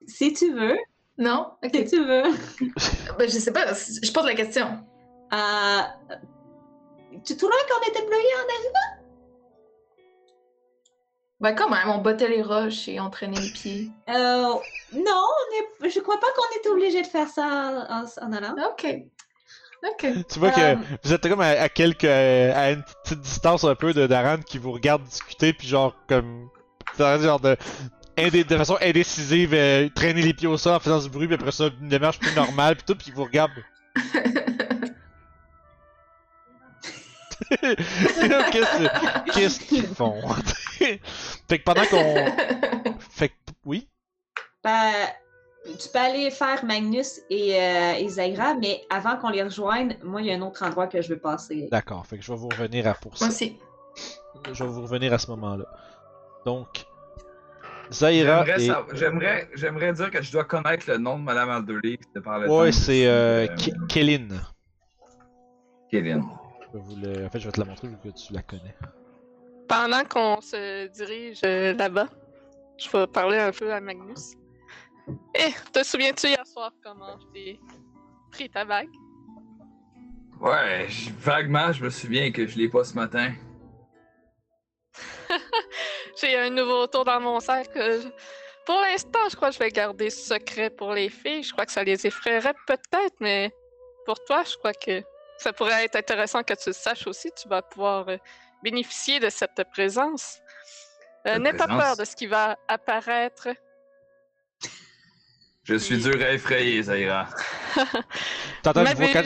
[0.06, 0.76] Si tu veux,
[1.18, 1.52] Non?
[1.64, 1.70] Ok.
[1.74, 2.22] si tu veux.
[3.18, 4.66] Ben, je sais pas, je pose la question.
[5.32, 5.80] Euh,
[7.24, 9.02] tu trouvais qu'on était bloqué en arrivant?
[11.40, 13.90] Ben, quand même, on bottait les roches et on traînait les pieds.
[14.08, 14.54] Euh,
[14.92, 15.22] non,
[15.82, 18.54] on est, je crois pas qu'on est obligé de faire ça en, en allant.
[18.70, 18.86] Ok.
[19.86, 20.06] Ok.
[20.30, 23.64] Tu vois Euh, que vous êtes comme à, à quelques euh, à une petite distance
[23.64, 26.48] un peu de Daran qui vous regarde discuter puis genre comme
[26.98, 27.56] genre de
[28.16, 31.34] indé- de façon indécisive euh, traîner les pieds au sol en faisant du bruit puis
[31.36, 33.50] après ça une démarche plus normale puis tout puis il vous regarde.
[39.32, 40.20] qu'est-ce qu'ils font?
[40.78, 42.14] Fait que pendant qu'on
[43.10, 43.88] fait que oui,
[44.62, 44.92] Ben,
[45.78, 50.20] tu peux aller faire Magnus et, euh, et Zaira, mais avant qu'on les rejoigne, moi,
[50.22, 51.68] il y a un autre endroit que je veux passer.
[51.70, 53.26] d'accord, fait que je vais vous revenir à pour ça.
[53.26, 53.58] Moi aussi.
[54.52, 55.64] Je vais vous revenir à ce moment-là.
[56.44, 56.84] Donc
[57.92, 61.50] Zaira J'aimerais et savoir- J'aimerais j'aimerais dire que je dois connaître le nom de Madame
[61.50, 62.04] Alderley que
[62.72, 63.46] c'est euh,
[66.72, 68.74] vais vous le- En fait, je vais te la montrer vu que tu la connais.
[69.68, 72.08] Pendant qu'on se dirige euh, là-bas,
[72.78, 74.34] je vais parler un peu à Magnus.
[75.34, 77.60] Eh, te souviens-tu hier soir comment je t'ai
[78.32, 78.88] pris ta bague?
[80.40, 83.32] Ouais, j- vaguement, je me souviens que je l'ai pas ce matin.
[86.20, 87.68] J'ai un nouveau tour dans mon sac.
[88.64, 91.42] Pour l'instant, je crois que je vais garder secret pour les filles.
[91.42, 93.52] Je crois que ça les effraierait peut-être, mais
[94.06, 95.02] pour toi, je crois que
[95.38, 97.30] ça pourrait être intéressant que tu le saches aussi.
[97.40, 98.16] Tu vas pouvoir euh,
[98.62, 100.38] bénéficier de cette présence.
[101.28, 103.48] Euh, N'aie pas peur de ce qui va apparaître.
[105.64, 107.28] Je suis dur à effrayer, Zaira.
[108.62, 109.22] T'entends quand,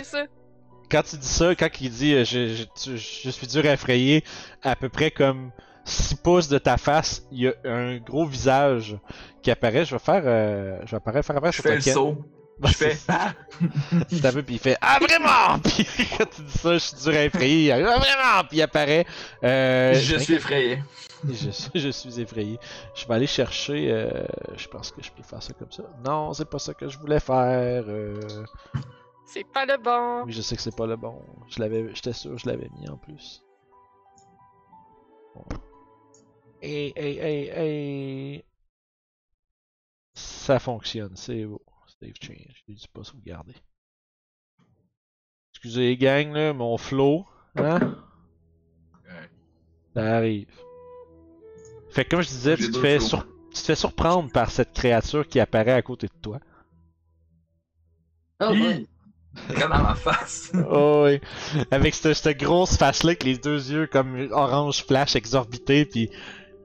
[0.91, 3.75] quand il dit ça, quand il dit euh, je, je, tu- je suis dur à
[3.75, 4.25] effrayer,
[4.63, 5.53] à peu près comme
[5.91, 8.97] 6 pouces de ta face, il y a un gros visage
[9.43, 9.85] qui apparaît.
[9.85, 10.23] Je vais faire.
[10.25, 12.17] euh, je vais apparaître, faire apparaître Je fais le saut.
[12.61, 12.91] Ben, Je fais.
[12.91, 13.33] c'est ça.
[14.21, 15.59] T'as vu, puis il fait Ah vraiment!
[15.65, 15.87] Puis
[16.19, 17.73] quand tu dis ça, je suis dur à effrayer.
[17.73, 18.47] Ah vraiment!
[18.47, 19.07] Puis il apparaît.
[19.43, 20.83] Euh, Je suis effrayé.
[21.27, 22.59] Je, suis- je suis effrayé.
[22.95, 23.91] Je vais aller chercher.
[23.91, 24.11] euh,
[24.59, 25.85] je pense que je peux faire ça comme ça.
[26.05, 27.85] Non, c'est pas ça que je voulais faire.
[27.89, 28.21] euh.
[29.25, 30.25] C'est pas le bon.
[30.27, 31.23] Oui, je sais que c'est pas le bon.
[31.49, 33.43] Je l'avais, j'étais sûr, je l'avais mis en plus.
[35.35, 35.45] Bon.
[36.63, 38.45] Hey, hey, hey, hey.
[40.15, 41.63] Ça fonctionne, c'est beau.
[42.01, 43.55] Save change, j'ai dû pas sauvegarder.
[45.53, 47.79] Excusez, gang, là, mon flow, hein?
[49.05, 49.31] Ouais.
[49.95, 50.49] Ça arrive.
[51.91, 54.73] Fait que comme je disais, tu te, fais sur- tu te fais surprendre par cette
[54.73, 56.41] créature qui apparaît à côté de toi.
[58.41, 58.87] Oh, Hi!
[59.49, 60.53] Regarde dans ma face.
[60.71, 61.21] Oh oui.
[61.71, 66.11] Avec cette, cette grosse face-là avec les deux yeux comme orange flash exorbités, puis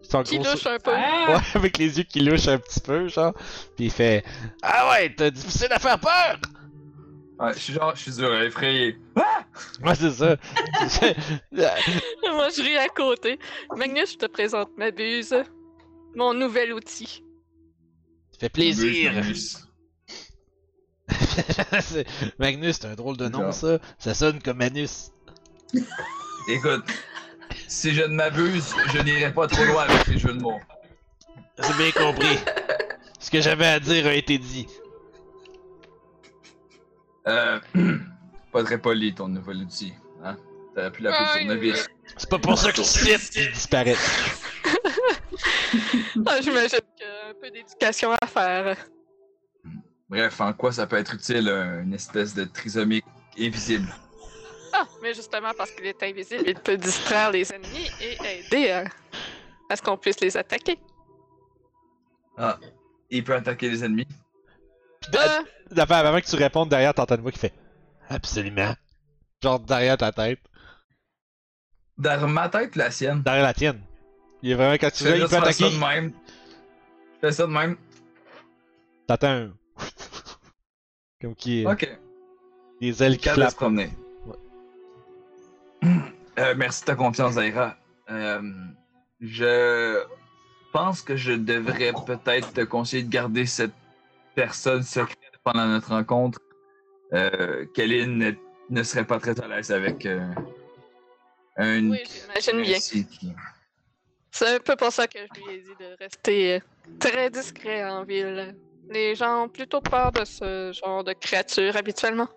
[0.09, 0.91] son Qui gros louche un peu.
[0.91, 3.33] Ouais, avec les yeux qui louchent un petit peu, genre.
[3.75, 4.23] Puis il fait
[4.61, 6.37] Ah ouais, t'as difficile à faire peur!
[7.37, 8.97] Ouais, je suis genre, je suis dur, effrayé.
[9.83, 10.37] Ouais, c'est ça.
[11.51, 13.37] Moi, je ris à côté.
[13.75, 15.35] Magnus, je te présente ma buse.
[16.15, 17.23] Mon nouvel outil.
[18.31, 19.11] Ça fait plaisir.
[19.15, 19.57] Magnus.
[21.81, 22.05] C'est-
[22.39, 23.79] Magnus, c'est un drôle de nom, ça.
[23.99, 25.11] Ça sonne comme Manus.
[26.47, 26.85] Écoute,
[27.67, 30.59] si je ne m'abuse, je n'irai pas trop loin avec les jeux de mots.
[31.61, 32.37] J'ai bien compris.
[33.19, 34.67] Ce que j'avais à dire a été dit.
[37.27, 37.59] Euh,
[38.51, 39.93] pas très poli ton nouvel outil.
[40.23, 40.35] Hein?
[40.75, 41.87] T'aurais pu l'appeler Ah, tournevis.
[42.17, 43.95] C'est pas pour ça que tu cites, il disparaît.
[46.25, 48.77] Ah, J'imagine qu'il y a un peu d'éducation à faire.
[50.09, 51.49] Bref, en quoi ça peut être utile,
[51.83, 53.03] une espèce de trisomie
[53.37, 53.93] invisible?
[54.77, 58.83] Ah, mais justement parce qu'il est invisible, il peut distraire les ennemis et aider à,
[59.69, 60.77] à ce qu'on puisse les attaquer.
[62.37, 62.59] Ah,
[63.09, 64.07] il peut attaquer les ennemis.
[65.13, 65.17] Euh,
[65.71, 67.53] D'abord, avant que tu répondes, derrière, t'entends une voix qui fait
[68.09, 68.73] Absolument.
[69.41, 70.39] Genre derrière ta tête.
[71.97, 73.21] Dans ma tête, la sienne.
[73.21, 73.81] Derrière la tienne.
[74.41, 75.69] Il est vraiment quand tu veux, il peut faire ça attaquer.
[75.73, 76.13] de même.
[77.15, 77.77] Je fais ça de même.
[79.07, 79.53] T'entends un.
[81.21, 81.65] Comme qui est.
[81.65, 81.89] Ok.
[82.81, 83.89] Des ailes qui se promener.
[86.39, 87.75] Euh, merci de ta confiance, Aira.
[88.09, 88.41] Euh,
[89.21, 90.03] je
[90.73, 93.71] pense que je devrais peut-être te conseiller de garder cette
[94.35, 96.39] personne secrète pendant notre rencontre.
[97.13, 98.31] Euh, Kelly ne,
[98.69, 100.27] ne serait pas très à l'aise avec euh,
[101.57, 101.99] un oui,
[102.43, 102.79] j'imagine bien.
[102.79, 103.07] qui-
[104.31, 106.61] C'est un peu pour ça que je lui ai dit de rester
[106.99, 108.55] très discret en ville.
[108.89, 112.27] Les gens ont plutôt peur de ce genre de créatures habituellement.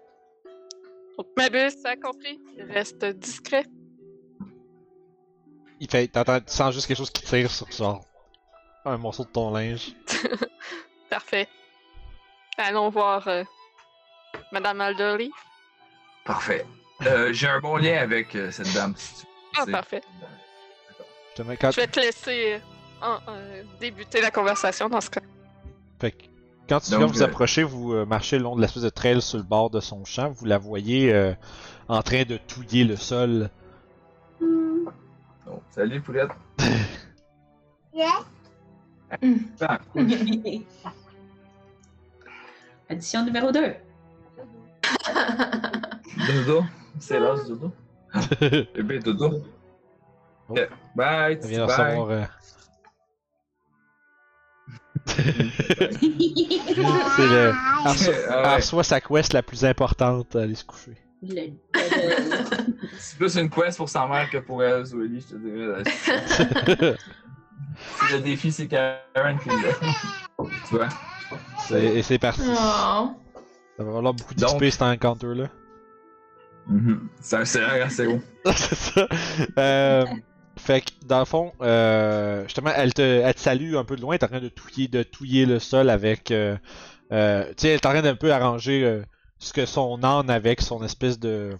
[1.37, 2.41] Ma buse, ça a compris.
[2.71, 3.65] Reste discret.
[5.81, 6.09] Il fait.
[6.09, 8.05] T'entends, tu sens juste quelque chose qui tire sur genre.
[8.85, 9.93] Un morceau de ton linge.
[11.11, 11.49] Parfait.
[12.57, 13.45] Allons voir euh,
[14.53, 15.31] Madame Alderley.
[16.25, 16.67] Parfait.
[17.07, 18.95] Euh, J'ai un bon lien avec euh, cette dame.
[18.97, 19.27] si tu veux.
[19.57, 20.03] Ah, parfait.
[21.31, 22.59] Je te mets quand, Je vais te laisser euh,
[23.07, 25.21] en- euh, débuter la conversation dans ce cas.
[26.01, 26.25] fait que
[26.69, 29.23] quand tu Donc, vous euh, approchez, vous euh, marchez le long de l'espèce de trail
[29.23, 30.31] sur le bord de son champ.
[30.31, 31.33] Vous la voyez euh,
[31.89, 33.51] en train de touiller le sol.
[34.43, 36.31] Oh, salut, Poulette.
[39.61, 39.79] Ah,
[42.91, 43.75] Addition numéro 2.
[46.47, 46.65] dodo.
[47.01, 47.73] C'est l'heure du dodo.
[48.75, 49.43] Bébé dodo.
[50.49, 50.55] Oh.
[50.95, 51.39] Bye.
[51.43, 51.77] Elle vient bye.
[51.99, 52.11] recevoir.
[52.11, 52.25] euh,
[57.16, 57.53] C'est le.
[57.85, 58.57] Elle reçoit, Ah elle ouais.
[58.57, 60.97] reçoit sa quest la plus importante à aller se coucher.
[61.23, 61.53] le-
[62.99, 66.97] C'est plus une quest pour sa mère que pour elle, Zoé, je te dirais.
[68.09, 69.57] Si le défi, c'est Karen qui l'a.
[70.68, 70.88] Tu vois?
[71.68, 72.40] C'est- Et c'est parti.
[72.44, 73.11] Oh.
[73.77, 75.44] Ça va falloir beaucoup Donc- d'XP cet encounter-là.
[76.66, 77.09] Mhm.
[77.21, 78.21] C'est un CR assez haut.
[78.57, 79.09] c'est ça.
[79.59, 80.05] Euh,
[80.69, 84.03] fait que, dans le fond, euh, justement, elle te, elle te salue un peu de
[84.03, 86.31] loin, elle est en train de touiller, de touiller le sol avec.
[86.31, 86.57] Euh,
[87.11, 89.03] euh, tu sais, elle est en train d'un peu arranger
[89.39, 91.57] ce que son âne avec son espèce de.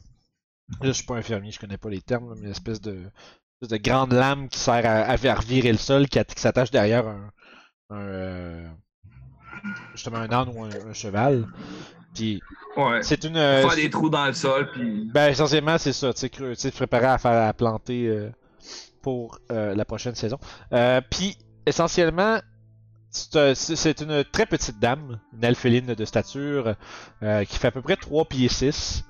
[0.83, 2.99] Là, je suis pas infirmier, je connais pas les termes, mais une espèce de,
[3.63, 6.41] espèce de grande lame qui sert à, à faire virer le sol, qui, att- qui
[6.43, 7.31] s'attache derrière un.
[7.91, 8.69] un euh,
[9.95, 11.47] justement, un âne ou un, un cheval.
[12.15, 12.43] Puis,
[12.77, 13.03] Ouais.
[13.03, 13.35] c'est une.
[13.35, 15.11] Faire des trous dans le sol, puis.
[15.13, 16.13] ben, essentiellement, c'est ça.
[16.13, 18.29] Tu sais, creux- tu sais, te préparer à faire à planter
[19.03, 20.39] pour euh, la prochaine saison.
[20.73, 22.39] Euh, Puis, essentiellement,
[23.11, 26.75] c'est une très petite dame, une alphéline de stature,
[27.23, 29.05] euh, qui fait à peu près 3 pieds 6.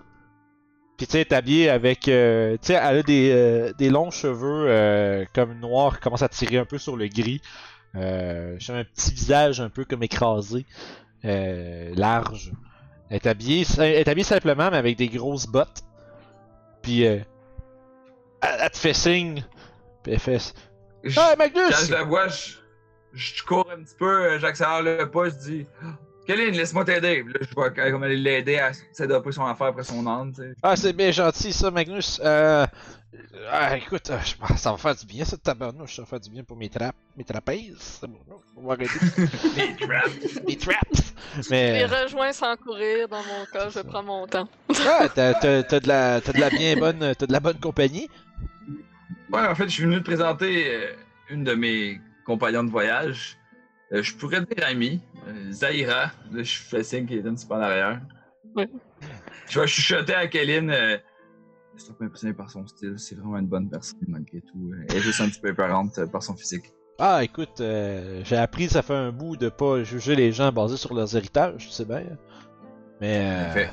[0.96, 2.00] Puis, tu sais, est habillée avec.
[2.00, 6.64] tu sais, elle a des, des longs cheveux comme noirs qui commencent à tirer un
[6.64, 7.40] peu sur le gris.
[7.96, 10.66] Euh, un petit visage un peu comme écrasé,
[11.22, 12.52] large.
[13.10, 15.82] Elle est habillée, elle est habillée simplement, mais avec des grosses bottes.
[16.82, 17.04] Puis,
[18.40, 19.44] elle te fait signe.
[21.04, 21.86] Je- Hey Quand Magnus!
[21.86, 22.52] je la vois, je,
[23.12, 25.66] je cours un petit peu, j'accélère le pas, je dis
[26.26, 27.22] Kéline, laisse-moi t'aider.
[27.22, 30.52] Là, je vois comment aller l'aider à s'adapter son affaire après son sais.
[30.62, 32.20] Ah, c'est bien gentil ça, Magnus.
[32.22, 32.66] Euh...
[33.50, 34.18] Ah, écoute, euh,
[34.58, 36.94] ça va faire du bien cette tabarnouche, ça va faire du bien pour mes trappes,
[37.16, 38.00] mes trapèzes.
[38.02, 38.18] Bon,
[38.56, 38.92] on va arrêter.
[39.56, 40.40] Les traps.
[40.46, 41.14] mes traps!
[41.40, 44.48] Je les rejoins sans courir dans mon cas, je prends mon temps.
[44.86, 47.58] Ah, t'as, t'as- t'as de la, t'as de la bien bonne, t'as de la bonne
[47.58, 48.08] compagnie.
[49.32, 50.92] Ouais, en fait, je suis venu te présenter euh,
[51.30, 53.38] une de mes compagnons de voyage.
[53.92, 56.10] Euh, je pourrais te dire Amy, euh, Zahira.
[56.32, 58.00] Là, je fais signe qu'elle est un petit peu en arrière.
[58.54, 58.68] Ouais.
[59.48, 60.70] Je vais chuchoter à Kéline.
[60.70, 60.98] Euh,
[61.76, 62.94] je suis un peu impressionné par son style.
[62.98, 64.72] C'est vraiment une bonne personne, malgré tout.
[64.88, 66.72] Elle est juste un petit peu épeurante euh, par son physique.
[66.98, 70.76] Ah, écoute, euh, j'ai appris, ça fait un bout de pas juger les gens basés
[70.76, 72.02] sur leurs héritages, tu sais bien.
[73.00, 73.18] Mais.
[73.20, 73.70] En Euh, fait.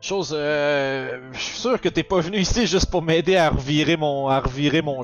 [0.00, 3.96] Chose, euh, je suis sûr que t'es pas venu ici juste pour m'aider à revirer
[3.96, 5.02] mon, à revirer mon.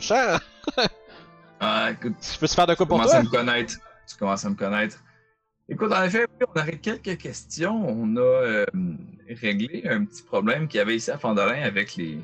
[1.60, 3.20] Ah, écoute, Je peux te faire de quoi tu pour commences toi?
[3.20, 3.74] à me connaître.
[4.08, 4.98] Tu commences à me connaître.
[5.68, 7.88] Écoute, en effet, oui, on aurait quelques questions.
[7.88, 8.66] On a euh,
[9.40, 12.18] réglé un petit problème qu'il y avait ici à Fandolin avec les,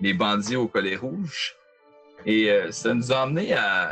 [0.00, 1.56] les bandits au collet rouge.
[2.24, 3.90] Et euh, ça nous a amené à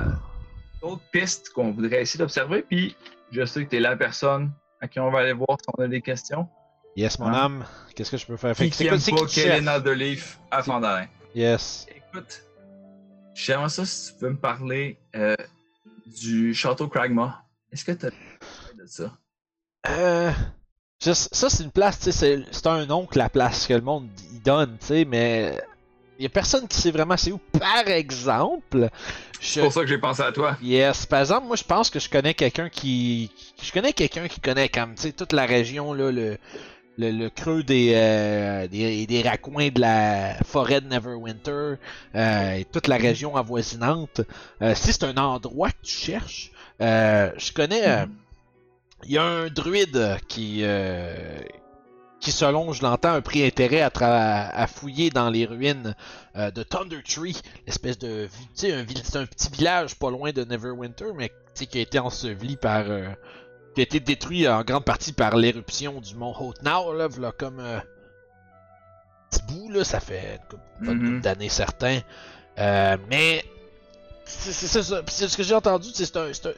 [0.81, 2.63] d'autres pistes qu'on voudrait essayer d'observer.
[2.63, 2.97] Puis,
[3.33, 5.83] je sais que tu es la personne à qui on va aller voir si on
[5.83, 6.49] a des questions.
[6.97, 7.33] Yes, mon Hein?
[7.35, 7.67] âme.
[7.95, 8.57] Qu'est-ce que je peux faire?
[8.57, 9.35] Fait Qui que qui c'est quoi, aime c'est pas cherches?
[9.35, 11.07] Kellen Alderleaf à Fandolin?
[11.35, 11.87] Yes.
[11.95, 12.43] Écoute,
[13.35, 15.35] j'aimerais ça si tu peux me parler euh,
[16.07, 17.45] du château Cragma.
[17.73, 19.13] Est-ce que tu as de ça?
[19.89, 20.31] Euh.
[21.01, 23.81] ça, c'est une place, tu sais, c'est- c'est un nom que la place que le
[23.81, 25.61] monde y donne, tu sais, mais.
[26.17, 27.39] Y a personne qui sait vraiment c'est où.
[27.59, 28.89] Par exemple,
[29.41, 29.47] je.
[29.49, 30.57] C'est pour ça que j'ai pensé à toi.
[30.63, 33.33] Yes, par exemple, moi je pense que je connais quelqu'un qui.
[33.61, 36.39] Je connais quelqu'un qui connaît comme, tu sais, toute la région, là, le.
[36.97, 41.75] Le, le creux des, euh, des, des raccoins de la forêt de Neverwinter
[42.15, 44.21] euh, et toute la région avoisinante.
[44.63, 47.87] Euh, si c'est un endroit que tu cherches, euh, je connais.
[47.89, 48.07] euh,
[49.07, 50.63] Il y a un druide qui,
[52.21, 53.91] qui selon je l'entends, a pris intérêt à,
[54.49, 55.95] à fouiller dans les ruines
[56.37, 58.81] euh, de Thunder Tree, l'espèce de, vi- tu sais, un,
[59.21, 63.09] un petit village pas loin de Neverwinter, mais qui a été enseveli par, euh,
[63.75, 67.61] qui a été détruit en grande partie par l'éruption du mont Hotnau, là, v'là comme
[67.61, 67.79] euh,
[69.31, 70.87] petit bout là, ça fait une couple, Mhm.
[71.11, 72.01] couple d'années certains,
[72.57, 73.45] Euh, mais
[74.25, 76.53] c'est ce que j'ai entendu, c'est c'est un, c'est un-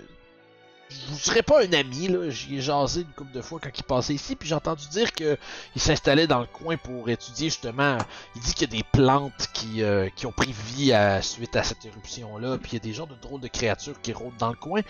[0.88, 2.30] je vous serais pas un ami, là.
[2.30, 5.12] J'y ai jasé une couple de fois quand il passait ici, puis j'ai entendu dire
[5.12, 5.36] que
[5.74, 7.98] il s'installait dans le coin pour étudier justement.
[8.36, 11.64] Il dit qu'il y a des plantes qui, euh, qui ont pris vie suite à
[11.64, 14.50] cette éruption-là, puis il y a des genres de drôles de créatures qui rôdent dans
[14.50, 14.82] le coin.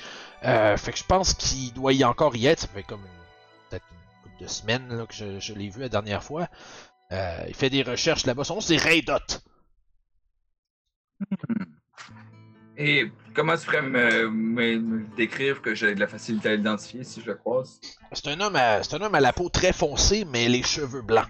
[0.44, 2.60] Euh, fait que je pense qu'il doit y encore y être.
[2.60, 3.02] Ça fait comme
[3.70, 6.48] peut-être une couple de semaines là, que je, je l'ai vu la dernière fois.
[7.12, 8.44] Euh, il fait des recherches là-bas.
[8.44, 9.18] Son nom c'est Raydot.
[12.78, 17.04] Et comment tu pourrais me, me- me décrire que j'ai de la facilité à l'identifier
[17.04, 17.80] si je le croise?
[18.12, 21.02] C'est un homme à, c'est un homme à la peau très foncée, mais les cheveux
[21.02, 21.28] blancs.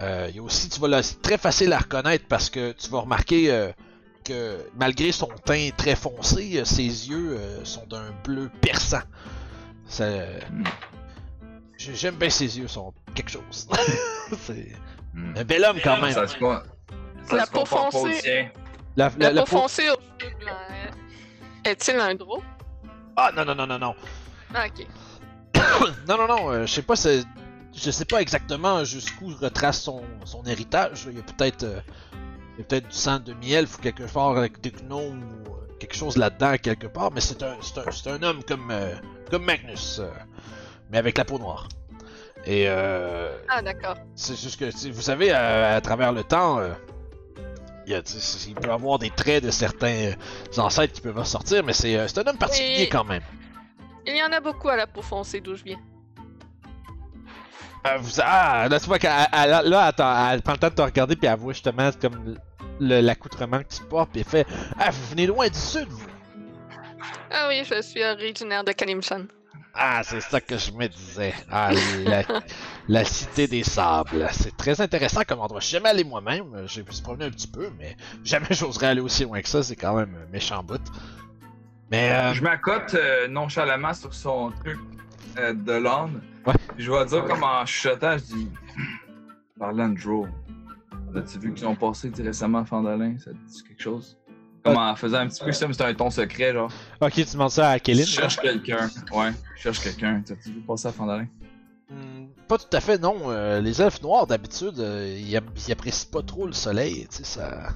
[0.00, 2.72] Euh, il y a aussi, tu vas le- c'est très facile à reconnaître parce que
[2.72, 3.70] tu vas remarquer euh,
[4.24, 9.02] que malgré son teint très foncé, euh, ses yeux euh, sont d'un bleu perçant.
[9.86, 10.06] Ça,
[11.76, 13.68] j'ai- j'aime bien ses yeux, sont quelque chose.
[14.46, 14.72] c'est
[15.12, 15.36] Hmm.
[15.36, 16.12] un bel homme quand même.
[16.12, 18.50] Ça se, ça La se peau compare pas au foncée.
[18.96, 19.88] La, la- La la peau peau- foncée.
[21.64, 22.42] Est-il un drôle?
[23.16, 23.94] Ah non non non non non.
[24.54, 24.86] Ah, ok.
[26.08, 27.24] Non, non, non, euh, je sais pas, c'est-
[27.74, 31.06] je sais pas exactement jusqu'où retrace son, son héritage.
[31.08, 31.80] Il y a peut-être euh,
[32.54, 35.50] il y a peut-être du sang de miel ou quelque part avec des gnomes ou
[35.54, 38.70] euh, quelque chose là-dedans quelque part, mais c'est un, c'est un, c'est un homme comme,
[38.70, 38.94] euh,
[39.30, 40.08] comme Magnus, euh,
[40.90, 41.68] mais avec la peau noire.
[42.46, 43.96] Et euh, Ah, d'accord.
[44.14, 46.72] c'est juste que, vous savez, à, à travers le temps, euh,
[47.86, 48.00] il, a,
[48.48, 50.12] il peut y avoir des traits de certains euh,
[50.58, 53.22] ancêtres qui peuvent ressortir, mais c'est euh, c'est un homme particulier Et- quand même.
[54.06, 55.78] Il y en a beaucoup à la peau foncée d'où je viens.
[57.86, 60.74] Euh, vous- ah, là, tu vois qu'elle elle- là, attends, elle prend le temps de
[60.74, 62.36] te regarder, puis elle voit justement comme
[62.80, 64.46] l'accoutrement que tu portes, puis elle fait
[64.78, 66.06] Ah, vous venez loin du sud, vous
[67.30, 69.24] Ah oui, je suis originaire de Kalimshan.
[69.74, 71.34] Ah, c'est ça que je me disais.
[71.50, 71.72] Ah,
[72.04, 72.22] la,
[72.88, 74.28] la cité des sables.
[74.30, 75.60] C'est très intéressant comme endroit.
[75.60, 78.88] Je suis jamais allé moi-même, j'ai pu se promener un petit peu, mais jamais j'oserais
[78.88, 80.80] aller aussi loin que ça, c'est quand même un méchant bout.
[81.90, 84.78] Mais, euh, Je m'accote euh, nonchalamment sur son truc
[85.38, 86.22] euh, de l'âne.
[86.46, 86.54] Ouais.
[86.78, 88.50] Je vais dire comme en chuchotant, je dis
[89.58, 89.98] Parlant de
[91.16, 94.18] as-tu vu qu'ils ont passé récemment à Fandolin Ça te dit quelque chose?
[94.64, 96.70] Comme en faisant un petit peu ça, mais c'est un ton secret, genre.
[97.00, 98.06] ok, tu demandes ça à Kéline.
[98.06, 98.88] Je cherche quelqu'un.
[99.12, 100.22] Ouais, je cherche quelqu'un.
[100.26, 101.26] T'as-tu vu passer à Fandolin
[101.90, 103.14] Hmm, Pas tout à fait, non.
[103.30, 107.06] Euh, les elfes noirs, d'habitude, euh, ils, apprécient pas trop le soleil.
[107.10, 107.68] Tu sais, ça.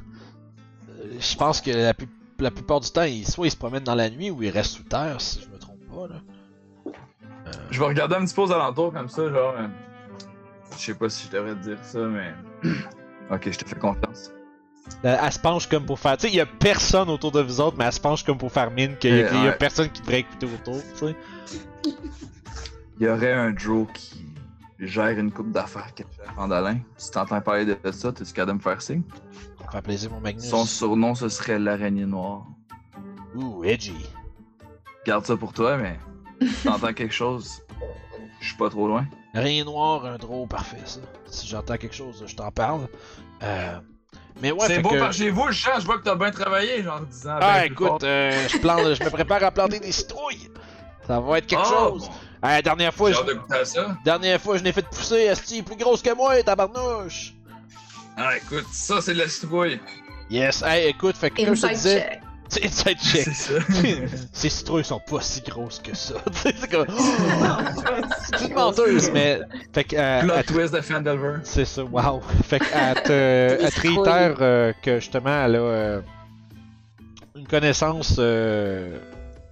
[0.89, 2.09] Euh, Je pense que la, pu-
[2.39, 4.77] la plupart du temps, ils, soit ils se promènent dans la nuit ou ils restent
[4.77, 6.09] sous terre, si je me trompe pas.
[6.09, 6.93] Là.
[7.71, 9.55] Je vais regarder un petit peu aux alentours comme ça, genre.
[9.59, 9.69] euh,
[10.73, 12.33] Je sais pas si je devrais te dire ça, mais.
[13.31, 14.31] ok, je te fais confiance.
[15.05, 16.17] Euh, Elle se penche comme pour faire.
[16.17, 18.39] Tu sais, il y a personne autour de vous autres, mais elle se penche comme
[18.39, 21.17] pour faire mine qu'il y, a- y personne qui devrait écouter autour, tu sais.
[23.01, 24.25] Il y aurait un Joe qui
[24.81, 26.05] gère une coupe d'affaires qui
[26.37, 26.79] Vandalin.
[26.97, 29.03] Si t'entends parler de ça, t'es-tu capable de me faire signe?
[29.65, 30.45] Ça fait plaisir, mon Magnus.
[30.49, 32.47] Son surnom, ce serait l'araignée noire.
[33.37, 33.95] Ouh, edgy.
[35.07, 35.99] Garde ça pour toi, mais
[36.41, 37.63] si t'entends quelque chose,
[38.41, 39.07] je suis pas trop loin.
[39.35, 41.01] Rien noir, un drôle parfait, ça.
[41.27, 42.89] Si j'entends quelque chose, je t'en parle.
[43.43, 43.79] Euh...
[44.41, 44.99] Mais ouais, c'est beau que...
[44.99, 47.39] par chez vous, le chat, je vois que t'as bien travaillé, genre en disant.
[47.41, 50.51] Ah, ben écoute, euh, je, plante, je me prépare à planter des citrouilles.
[51.07, 52.11] Ça va être quelque Oh, chose.
[52.45, 53.21] Euh, dernière fois, je...
[53.21, 53.97] de ça.
[54.05, 57.35] dernière fois, je l'ai fait pousser, Esti, plus grosse que moi, tabarnouche.
[58.17, 59.81] Ah, écoute, ça, c'est de la citrouille.
[60.31, 62.21] Yes, hey, écoute, fait que comme je te disais, check.
[62.49, 63.29] C'est inside check.
[64.33, 66.15] Ces citrouilles sont pas si grosses que ça.
[66.33, 66.87] C'est comme.
[68.39, 69.41] c'est une menteuse, mais.
[69.73, 69.97] Fait que.
[69.97, 71.37] euh, Plot twist de Fandelver.
[71.45, 72.21] C'est ça, wow.
[72.45, 76.01] Fait te, elle te réitère euh, que justement, elle a euh,
[77.37, 78.99] une connaissance euh,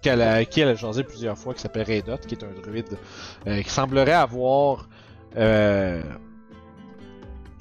[0.03, 2.97] qu'elle a, qui elle a jasé plusieurs fois, qui s'appelle Redot, qui est un druide,
[3.47, 4.89] euh, qui semblerait avoir.
[5.37, 6.03] euh,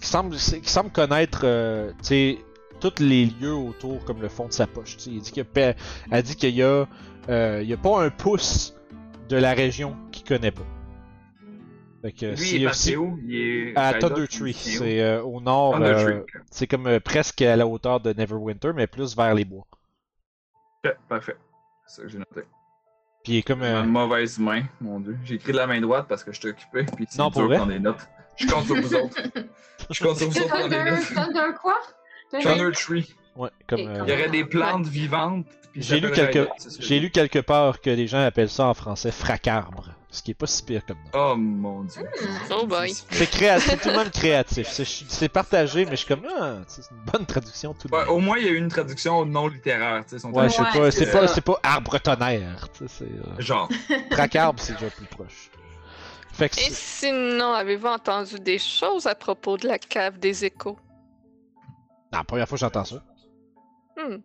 [0.01, 2.37] qui, semble, qui semble connaître, euh, tu sais,
[2.89, 4.97] tous les lieux autour comme le fond de sa poche.
[4.97, 5.09] tu sais.
[5.11, 5.73] Il dit qu'il y a
[6.11, 6.85] elle dit qu'il y a,
[7.29, 8.75] euh, il y a pas un pouce
[9.29, 10.61] de la région qu'il connaît pas.
[12.01, 13.19] Fait que Lui, s'il il est où?
[13.25, 13.73] Il est.
[13.77, 14.83] à Redot, Thunder il Tree, est où?
[14.83, 15.81] c'est euh, au nord.
[15.81, 16.21] Euh,
[16.51, 19.65] c'est comme euh, presque à la hauteur de Neverwinter, mais plus vers les bois.
[20.85, 21.35] Ok, Parfait.
[21.87, 22.41] C'est ça que j'ai noté.
[23.23, 23.63] Puis il est comme.
[23.63, 25.17] Euh, une mauvaise main, mon dieu.
[25.23, 27.33] J'ai écrit de la main droite parce que je t'ai occupé, puis c'est Non, dur
[27.33, 27.57] pour vrai?
[27.57, 28.07] prendre des notes.
[28.37, 29.21] Je compte sur vous autres.
[29.89, 30.91] Je compte sur vous autres Thunder.
[31.13, 31.79] Thunder quoi?
[32.43, 33.15] Thunder Tree.
[33.35, 33.79] ouais, comme.
[33.79, 35.45] Et euh, Il y aurait des plantes vivantes.
[35.77, 36.69] J'ai lu ça quelque- ça.
[36.79, 40.33] J'ai lu quelque part que les gens appellent ça en français fracarbre, ce qui est
[40.33, 41.11] pas si pire comme nom.
[41.13, 42.01] Oh mon dieu.
[42.49, 42.93] Oh boy.
[43.11, 44.69] C'est créatif, c'est tout de même créatif.
[44.69, 48.09] C'est- partagé, mais je suis comme ah, c'est une bonne traduction tout de Ouais, même.
[48.09, 50.03] au moins, il y a eu une traduction non littéraire.
[50.05, 51.33] tu sais, son Ouais, je sais pas, c'est pas, ça.
[51.35, 53.67] c'est pas arbre tonnerre, tu sais, c'est euh, Genre.
[54.11, 55.49] fracarbre, c'est déjà plus proche.
[56.31, 60.77] Fait que Et sinon, avez-vous entendu des choses à propos de la cave des échos?
[62.11, 63.03] Non, la première fois que j'entends ça.
[63.97, 64.17] Hmm.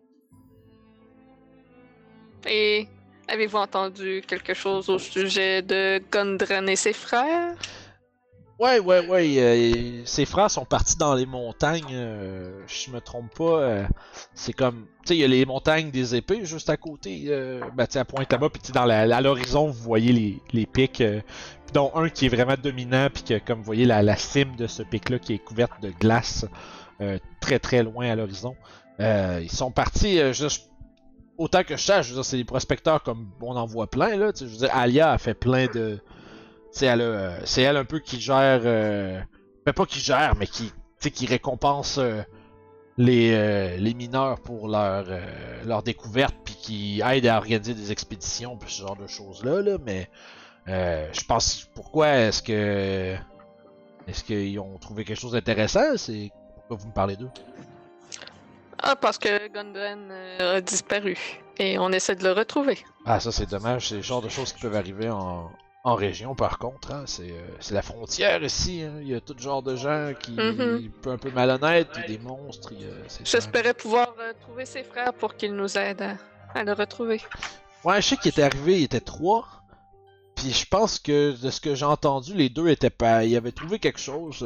[2.47, 2.87] Et
[3.27, 7.55] avez-vous entendu quelque chose au sujet de Gondran et ses frères?
[8.59, 9.35] Ouais, ouais, ouais.
[9.39, 11.83] euh, ses frères sont partis dans les montagnes.
[11.93, 13.59] euh, je me trompe pas.
[13.59, 13.83] euh,
[14.35, 14.85] c'est comme.
[15.03, 17.23] Tu sais, il y a les montagnes des épées juste à côté.
[17.27, 18.49] Euh, ben, tu sais, à pointe là-bas.
[18.49, 21.01] Puis, tu sais, dans la- à l'horizon, vous voyez les, les pics.
[21.73, 23.07] dont un qui est vraiment dominant.
[23.11, 25.89] Puis, que, comme vous voyez, la, la cime de ce pic-là qui est couverte de
[25.89, 26.45] glace.
[27.01, 28.55] Euh, très, très loin à l'horizon.
[28.99, 30.19] Euh, ils sont partis.
[30.19, 30.69] euh, juste,
[31.37, 34.15] autant que je sache, je c'est des prospecteurs comme on en voit plein.
[34.15, 35.99] Là, je veux dire, Alia a fait plein de.
[36.71, 37.01] C'est elle,
[37.57, 39.19] elle un peu qui gère, euh,
[39.65, 40.71] ben pas qui gère, mais qui,
[41.01, 41.99] qui récompense
[42.97, 45.05] les, les mineurs pour leur,
[45.65, 49.77] leur découverte, puis qui aide à organiser des expéditions, puis ce genre de choses là.
[49.85, 50.09] Mais
[50.67, 53.17] je pense, pourquoi est-ce que,
[54.07, 56.31] est-ce qu'ils ont trouvé quelque chose d'intéressant C'est
[56.71, 57.29] pourquoi vous me parlez d'eux?
[58.81, 61.17] Ah, parce que Gondran euh, a disparu.
[61.57, 62.79] Et on essaie de le retrouver.
[63.05, 65.51] Ah, ça c'est dommage, c'est le genre de choses qui peuvent arriver en,
[65.83, 66.93] en région par contre.
[66.93, 67.03] Hein.
[67.07, 68.83] C'est, euh, c'est la frontière ici.
[68.83, 68.99] Hein.
[69.01, 70.91] Il y a tout genre de gens qui Mhm.
[71.07, 72.71] un peu malhonnêtes, des monstres.
[72.71, 76.15] il c'est J'espérais pouvoir euh, trouver ses frères pour qu'ils nous aident
[76.55, 77.21] à, à le retrouver.
[77.83, 79.45] Ouais, je sais qu'il était arrivé, il était trois.
[80.35, 83.25] Puis je pense que de ce que j'ai entendu, les deux étaient pas.
[83.25, 84.41] Ils avaient trouvé quelque chose,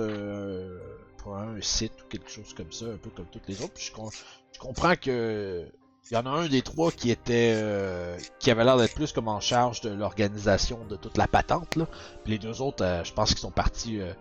[1.34, 3.74] un site ou quelque chose comme ça, un peu comme toutes les autres.
[3.74, 4.10] Puis je, com-
[4.54, 5.66] je comprends que
[6.12, 9.12] il y en a un des trois qui était, euh, qui avait l'air d'être plus
[9.12, 11.88] comme en charge de l'organisation de toute la patente là.
[12.24, 14.14] Puis les deux autres, euh, je pense qu'ils sont partis euh,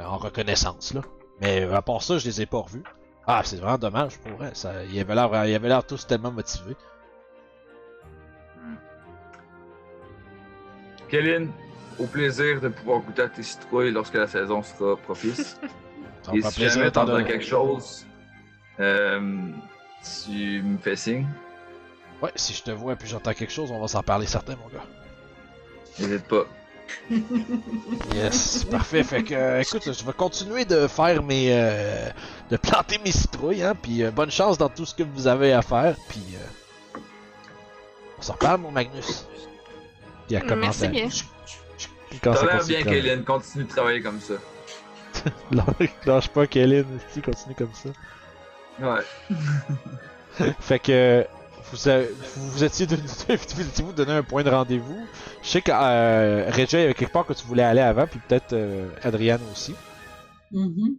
[0.00, 1.00] en reconnaissance là.
[1.40, 2.84] Mais à part ça, je les ai pas revus.
[3.26, 4.52] Ah, c'est vraiment dommage pour vrai.
[4.54, 6.76] Ça, ils avaient l'air, ils avaient l'air tous tellement motivés.
[11.08, 11.50] Kéline,
[11.98, 15.58] au plaisir de pouvoir goûter à tes citrouilles lorsque la saison sera propice.
[16.34, 18.06] Et si plaisir jamais t'entends quelque chose,
[18.80, 19.50] euh,
[20.24, 21.26] tu me fais signe.
[22.22, 24.68] Ouais, si je te vois puis j'entends quelque chose, on va s'en parler certain, mon
[24.68, 24.84] gars.
[25.98, 26.44] N'hésite pas.
[28.14, 29.02] Yes, parfait.
[29.02, 32.08] Fait que, euh, écoute, je vais continuer de faire mes, euh,
[32.50, 33.74] de planter mes citrouilles, hein.
[33.80, 35.96] Puis euh, bonne chance dans tout ce que vous avez à faire.
[36.08, 36.98] Puis euh,
[38.18, 39.26] on s'en parle, mon Magnus.
[40.26, 40.88] Puis elle commence Merci à.
[40.88, 41.08] bien.
[42.22, 42.82] T'as ça l'air bien.
[42.82, 43.24] Kéline.
[43.24, 44.34] Continue de travailler comme ça.
[45.50, 46.86] Lâche- Lâche pas, Kellen.
[47.10, 47.90] Si continue comme ça.
[48.78, 50.46] Ouais.
[50.60, 51.26] fait que
[51.72, 55.06] vous, avez- vous, vous étiez vous étiez vous donné un point de rendez-vous?
[55.42, 58.06] Je sais que euh, Regia, il y avait quelque part que tu voulais aller avant,
[58.06, 59.74] puis peut-être euh, Adriane aussi.
[60.52, 60.96] Mhm.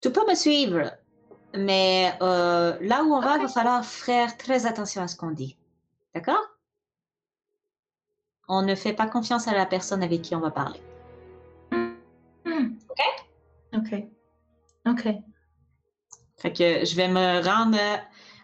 [0.00, 0.92] Tu peux me suivre,
[1.54, 5.32] mais euh, là où on va, il va falloir faire très attention à ce qu'on
[5.32, 5.56] dit.
[6.14, 6.42] D'accord?
[8.48, 10.80] On ne fait pas confiance à la personne avec qui on va parler.
[13.74, 13.94] Ok?
[14.86, 15.06] Ok.
[16.40, 17.78] Fait que je vais me rendre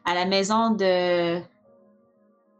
[0.04, 1.40] à la maison de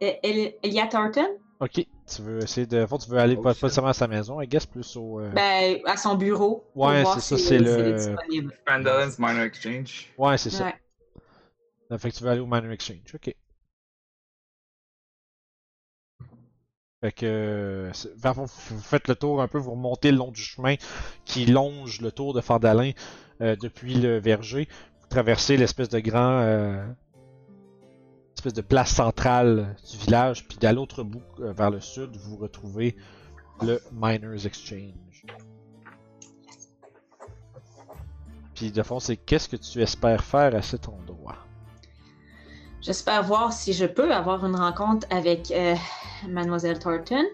[0.01, 1.27] El- El- Elia Thornton,
[1.59, 2.85] Ok, tu veux essayer de.
[2.85, 5.21] fait, tu veux aller Oh, pas, seulement à sa maison, I guess, plus au.
[5.21, 6.65] euh, ben, à son bureau.
[6.75, 8.15] Ouais, c'est ça, si- c'est le-.
[8.67, 10.11] Randall's Minor Exchange.
[10.17, 10.65] Ouais, c'est ça.
[10.65, 10.73] Ouais.
[11.89, 13.33] Ça fait que tu veux aller au Minor Exchange, ok.
[17.01, 17.91] Fait que.
[18.21, 20.75] fond, vous faites le tour un peu, vous remontez le long du chemin
[21.25, 22.91] qui longe le tour de Fandalin
[23.41, 24.67] euh, depuis le verger.
[25.01, 26.39] Vous traversez l'espèce de grand.
[26.41, 26.85] euh,
[28.35, 32.37] espèce de place centrale du village, puis à l'autre bout, euh, vers le sud, vous
[32.37, 32.95] retrouvez
[33.61, 35.25] le Miners Exchange.
[38.53, 41.37] Puis de fond, c'est qu'est-ce que tu espères faire à cet endroit?
[42.85, 45.73] J'espère voir si je peux avoir une rencontre avec euh,
[46.27, 47.25] Mademoiselle Thornton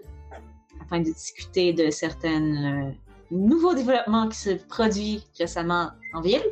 [0.82, 2.92] afin de discuter de certains euh,
[3.32, 6.46] nouveaux développements qui se produisent récemment en ville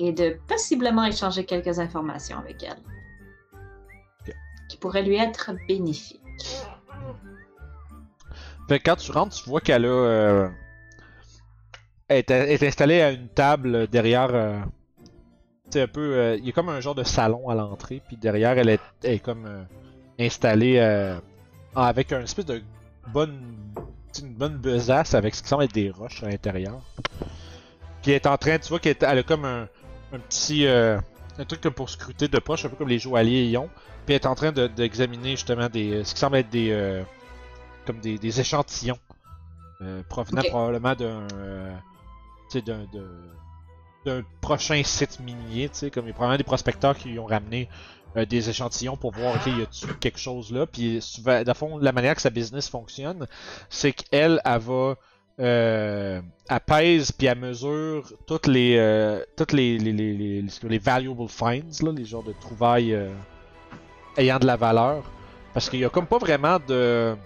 [0.00, 2.82] et de possiblement échanger quelques informations avec elle
[4.68, 6.20] qui pourraient lui être bénéfiques.
[8.68, 9.88] Fait que quand tu rentres, tu vois qu'elle a.
[9.88, 10.48] euh,
[12.08, 14.66] est installée à une table derrière.
[15.82, 16.14] Un peu.
[16.16, 18.80] euh, Il y a comme un genre de salon à l'entrée, puis derrière, elle est,
[19.02, 19.62] elle est comme euh,
[20.18, 21.18] installée euh,
[21.74, 22.62] avec un espèce de
[23.12, 23.38] bonne.
[24.22, 26.80] une bonne besace avec ce qui semble être des roches à l'intérieur.
[28.02, 29.68] Puis elle est en train, tu vois qu'elle est- elle a comme un,
[30.12, 30.66] un petit.
[30.66, 33.68] un truc comme pour scruter de poche, un peu comme les joailliers y ont.
[34.06, 36.70] Puis elle est en train de- d'examiner justement des, ce qui semble être des.
[36.70, 37.02] euh,
[37.86, 38.98] comme des, des échantillons
[39.82, 40.48] euh, provenant Ok.
[40.48, 41.74] probablement d'un euh,
[42.50, 43.30] tu sais, d'un de-
[44.04, 47.26] d'un prochain site minier, tu sais, comme il y a probablement des prospecteurs qui ont
[47.26, 47.68] ramené
[48.16, 51.92] euh, des échantillons pour voir, ok, y a-tu quelque chose là, puis de fond, la
[51.92, 53.26] manière que sa business fonctionne,
[53.68, 54.94] c'est qu'elle, elle va,
[55.40, 61.28] euh, elle pèse puis elle mesure toutes les, euh, toutes les, les, les, les, valuable
[61.28, 61.60] finds,
[61.96, 63.12] les genres de trouvailles euh,
[64.16, 65.10] ayant de la valeur,
[65.52, 67.16] parce qu'il y a comme pas vraiment de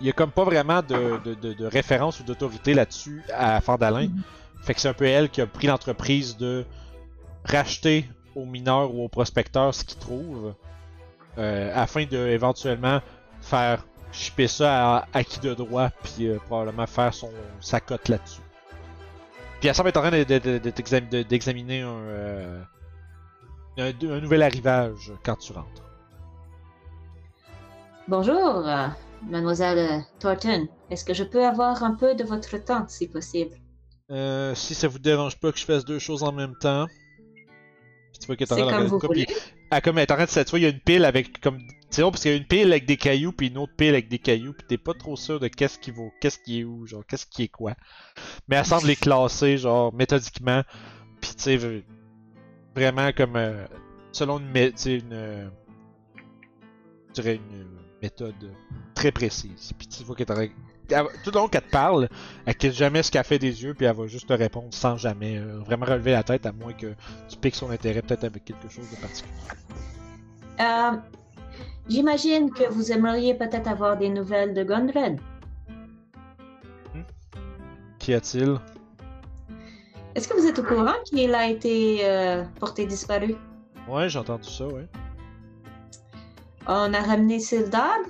[0.00, 3.60] il y a comme pas vraiment de, de, de, de référence ou d'autorité là-dessus à
[3.60, 4.08] Fandalin.
[4.62, 6.64] Fait que c'est un peu elle qui a pris l'entreprise de
[7.44, 10.54] racheter aux mineurs ou aux prospecteurs ce qu'ils trouvent
[11.38, 13.00] euh, afin de éventuellement
[13.40, 17.30] faire shipper ça à, à qui de droit puis euh, probablement faire son
[17.60, 18.42] sa cote là-dessus.
[19.60, 22.62] Puis elle semble être en train d'examiner un, euh,
[23.78, 25.82] un, un nouvel arrivage quand tu rentres.
[28.08, 28.66] Bonjour,
[29.28, 30.66] Mademoiselle Thornton.
[30.90, 33.54] Est-ce que je peux avoir un peu de votre temps, si possible?
[34.10, 36.86] Euh, si ça vous dérange pas que je fasse deux choses en même temps.
[36.86, 39.26] Puis tu vois qu'elle est en train de regarder
[39.70, 41.58] elle, comme elle est en train de vois, il y a une pile avec comme
[41.90, 44.08] c'est parce qu'il y a une pile avec des cailloux puis une autre pile avec
[44.08, 46.86] des cailloux puis t'es pas trop sûr de qu'est-ce qui vaut, qu'est-ce qui est où,
[46.86, 47.74] genre qu'est-ce qui est quoi.
[48.48, 50.62] Mais elle semble les classer genre méthodiquement.
[51.20, 51.84] Puis tu sais
[52.74, 53.64] vraiment comme euh,
[54.12, 55.48] selon une, une euh,
[57.08, 57.66] je dirais une
[58.02, 58.54] méthode
[58.94, 59.72] très précise.
[59.78, 60.48] Puis tu vois qu'elle est en train
[61.24, 62.08] tout le long qu'elle te parle,
[62.46, 64.96] elle quitte jamais ce qu'elle fait des yeux, puis elle va juste te répondre sans
[64.96, 66.94] jamais euh, vraiment relever la tête, à moins que
[67.28, 69.32] tu piques son intérêt peut-être avec quelque chose de particulier.
[70.60, 70.92] Euh,
[71.88, 75.20] J'imagine que vous aimeriez peut-être avoir des nouvelles de Gondred.
[77.98, 78.60] Qu'y a-t-il?
[80.14, 83.34] Est-ce que vous êtes au courant qu'il a été euh, porté disparu?
[83.88, 84.86] Ouais, j'ai entendu ça, ouais.
[86.68, 88.02] On a ramené Sildad?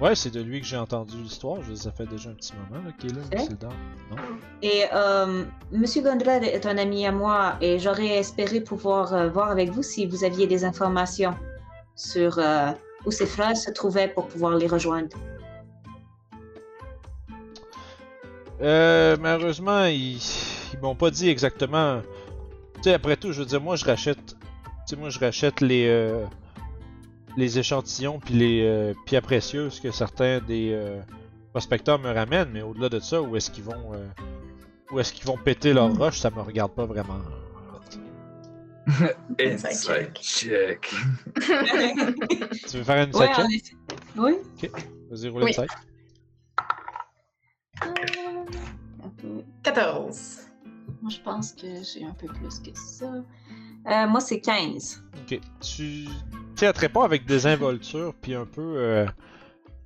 [0.00, 1.62] Ouais, c'est de lui que j'ai entendu l'histoire.
[1.62, 3.68] Je ça fait déjà un petit moment qu'il est là.
[4.10, 4.16] Non?
[4.60, 9.50] Et euh, Monsieur Gondred est un ami à moi et j'aurais espéré pouvoir euh, voir
[9.50, 11.34] avec vous si vous aviez des informations
[11.94, 12.72] sur euh,
[13.06, 15.16] où ses frères se trouvaient pour pouvoir les rejoindre.
[18.60, 20.18] Euh, malheureusement, ils,
[20.72, 22.02] ils m'ont pas dit exactement.
[22.76, 24.18] Tu sais, après tout, je veux dire, moi je rachète.
[24.26, 24.34] Tu
[24.86, 25.86] sais, moi je rachète les.
[27.36, 31.00] Les échantillons puis les euh, pierres précieuses que certains des euh,
[31.52, 33.94] prospecteurs me ramènent, mais au-delà de ça, où est-ce qu'ils vont.
[33.94, 34.06] euh,
[34.92, 35.98] où est-ce qu'ils vont péter leur Mm.
[35.98, 37.18] roche, ça me regarde pas vraiment.
[38.86, 40.12] en fait.
[40.20, 40.94] Check.
[42.68, 43.30] Tu veux faire une Ouais.
[44.16, 44.34] Oui.
[45.10, 45.50] Vas-y, roule Oui.
[45.50, 45.66] une side.
[49.02, 49.42] Un peu.
[49.62, 50.40] 14.
[51.00, 53.10] Moi, je pense que j'ai un peu plus que ça.
[53.90, 55.02] Euh, moi, c'est 15.
[55.22, 55.28] Ok.
[55.30, 55.40] Tu.
[55.60, 56.06] Tu
[56.56, 58.74] sais, elle te répond avec des involtures, puis un peu.
[58.76, 59.06] Euh,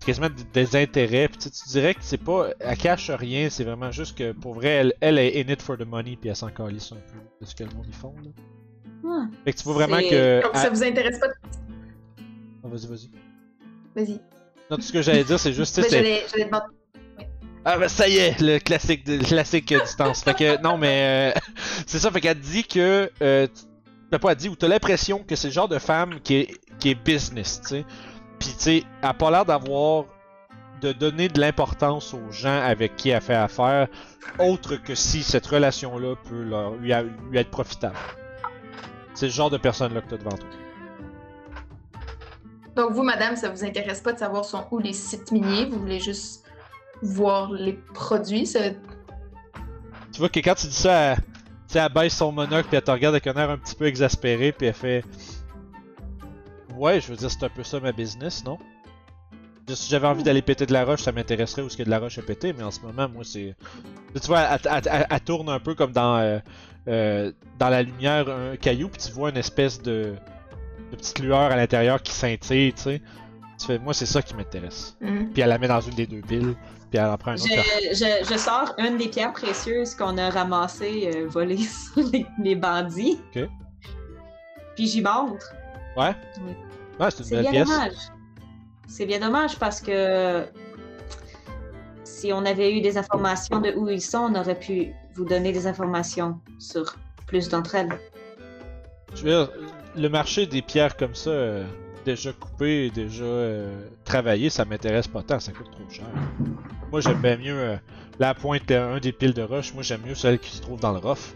[0.04, 1.28] quasiment des, des intérêts.
[1.28, 2.48] Puis tu dirais que c'est pas.
[2.60, 5.76] Elle cache rien, c'est vraiment juste que pour vrai, elle, elle est in it for
[5.76, 8.14] the money, puis elle s'en calisse un peu de ce que le monde y font.
[8.22, 8.30] Là.
[9.06, 9.26] Ah.
[9.44, 10.42] Fait que tu vois vraiment que.
[10.54, 11.26] Ça elle- vous intéresse pas?
[12.64, 13.10] Ah, vas-y, vas-y.
[13.96, 14.20] Vas-y.
[14.70, 15.74] Non, tout ce que j'allais dire, c'est juste.
[15.74, 16.64] tu Ben, J'allais j'allais demander.
[17.64, 20.22] Ah ben ça y est, le classique, de, le classique euh, distance.
[20.22, 21.40] Fait que non mais euh,
[21.86, 23.46] c'est ça, fait qu'elle dit que euh,
[24.10, 26.90] t'as pas dit ou t'as l'impression que c'est le genre de femme qui est qui
[26.90, 27.84] est business, tu sais.
[28.38, 30.04] Puis tu sais, elle a pas l'air d'avoir
[30.80, 33.88] de donner de l'importance aux gens avec qui elle fait affaire,
[34.38, 36.92] autre que si cette relation-là peut leur, lui,
[37.30, 37.96] lui être profitable.
[39.14, 40.48] C'est le genre de personne-là que t'as devant toi.
[42.76, 45.64] Donc, vous, madame, ça vous intéresse pas de savoir sont où les sites miniers?
[45.64, 46.44] Vous voulez juste
[47.02, 48.46] voir les produits?
[48.46, 48.60] Ça...
[50.12, 51.37] Tu vois que quand tu dis ça, tu
[51.72, 53.86] sais, elle baisse son monocle puis elle te regarde avec un air un petit peu
[53.86, 55.04] exaspéré puis elle fait
[56.78, 58.56] Ouais, je veux dire, c'est un peu ça ma business, non?
[59.68, 61.98] Si j'avais envie d'aller péter de la roche, ça m'intéresserait où ce que de la
[61.98, 63.54] roche à péter, mais en ce moment, moi, c'est.
[64.14, 66.38] Tu vois, elle tourne un peu comme dans, euh,
[66.86, 70.14] euh, dans la lumière un caillou, puis tu vois une espèce de,
[70.92, 73.02] de petite lueur à l'intérieur qui scintille, tu sais.
[73.58, 74.96] Tu fais, moi, c'est ça qui m'intéresse.
[75.00, 75.26] Hmm.
[75.32, 76.54] Puis elle la met dans une des deux piles,
[76.90, 77.64] puis elle en prend un Je, autre.
[77.92, 82.54] je, je sors une des pierres précieuses qu'on a ramassées, euh, volées sur les, les
[82.54, 83.18] bandits.
[83.34, 83.48] Ok.
[84.76, 85.52] Puis j'y montre.
[85.96, 86.14] Ouais?
[86.46, 86.52] Oui.
[87.00, 87.68] Ouais, c'est une C'est belle bien pièce.
[87.68, 87.92] dommage.
[88.86, 90.46] C'est bien dommage parce que
[92.04, 95.52] si on avait eu des informations de où ils sont, on aurait pu vous donner
[95.52, 96.96] des informations sur
[97.26, 97.98] plus d'entre elles.
[99.14, 99.50] Je veux dire,
[99.96, 101.64] le marché des pierres comme ça, euh,
[102.04, 106.06] déjà coupées et déjà euh, travaillées, ça m'intéresse pas tant, ça coûte trop cher.
[106.90, 107.76] Moi, j'aime bien mieux euh,
[108.18, 109.74] la pointe, euh, un des piles de roche.
[109.74, 111.34] Moi, j'aime mieux celle qui se trouve dans le rough.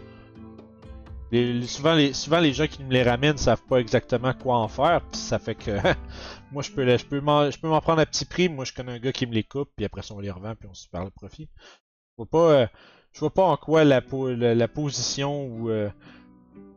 [1.65, 5.55] Souvent, les, gens qui me les ramènent savent pas exactement quoi en faire, ça fait
[5.55, 5.71] que
[6.51, 8.49] moi, je peux, je peux m'en prendre à petit prix.
[8.49, 10.53] Moi, je connais un gars qui me les coupe, puis après ça, on les revend,
[10.55, 11.49] puis on se perd le profit.
[11.57, 12.69] Je vois pas,
[13.11, 15.71] je vois pas en quoi la, la, la position ou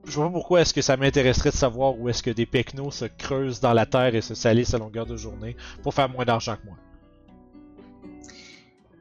[0.06, 2.90] je vois pas pourquoi est-ce que ça m'intéresserait de savoir où est-ce que des pecnos
[2.92, 6.24] se creusent dans la terre et se salissent à longueur de journée pour faire moins
[6.24, 6.76] d'argent que moi.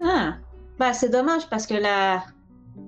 [0.01, 0.35] Ah,
[0.79, 2.23] bah c'est dommage parce que la...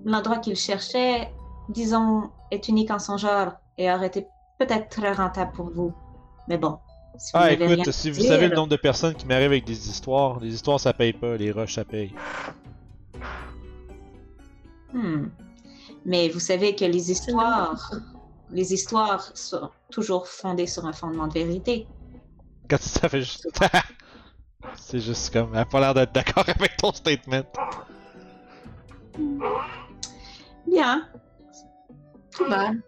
[0.05, 1.29] l'endroit qu'il cherchait,
[1.69, 4.27] disons, est unique en son genre et aurait été
[4.59, 5.93] peut-être très rentable pour vous.
[6.47, 6.79] Mais bon.
[7.19, 9.65] Si vous Ah, écoute, si vous dire- savez le nombre de personnes qui m'arrivent avec
[9.65, 12.13] des histoires, les histoires ça paye pas, les rushs ça paye.
[14.93, 15.25] Hmm.
[16.07, 17.91] Mais vous savez que les histoires,
[18.49, 21.85] les histoires sont toujours fondées sur un fondement de vérité.
[22.69, 23.49] Quand ça fait juste.
[24.77, 25.49] C'est juste comme.
[25.53, 27.43] Elle a pas l'air d'être d'accord avec ton statement.
[30.65, 31.09] Bien.
[32.31, 32.81] Tout mal.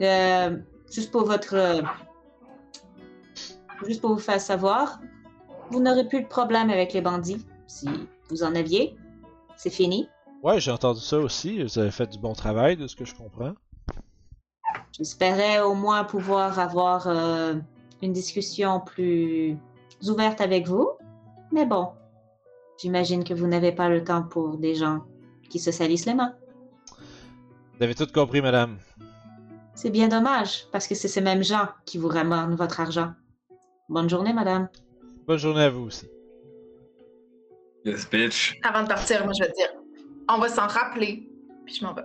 [0.00, 0.56] Euh,
[0.90, 1.82] juste pour votre,
[3.86, 4.98] juste pour vous faire savoir,
[5.70, 7.46] vous n'aurez plus de problème avec les bandits.
[7.66, 7.88] Si
[8.30, 8.96] vous en aviez,
[9.56, 10.08] c'est fini.
[10.42, 11.62] Ouais, j'ai entendu ça aussi.
[11.62, 13.54] Vous avez fait du bon travail, de ce que je comprends.
[14.90, 17.54] J'espérais au moins pouvoir avoir euh,
[18.02, 19.56] une discussion plus
[20.08, 20.90] ouverte avec vous.
[21.52, 21.90] Mais bon,
[22.76, 25.04] j'imagine que vous n'avez pas le temps pour des gens
[25.48, 26.34] qui se salissent les mains.
[27.76, 28.78] Vous avez tout compris, madame.
[29.74, 33.12] C'est bien dommage, parce que c'est ces mêmes gens qui vous ramènent votre argent.
[33.88, 34.68] Bonne journée, madame.
[35.26, 36.08] Bonne journée à vous aussi.
[37.84, 38.58] Yes, bitch.
[38.64, 39.68] Avant de partir, moi, je vais te dire,
[40.28, 41.28] on va s'en rappeler.
[41.64, 42.02] Puis je m'en vais.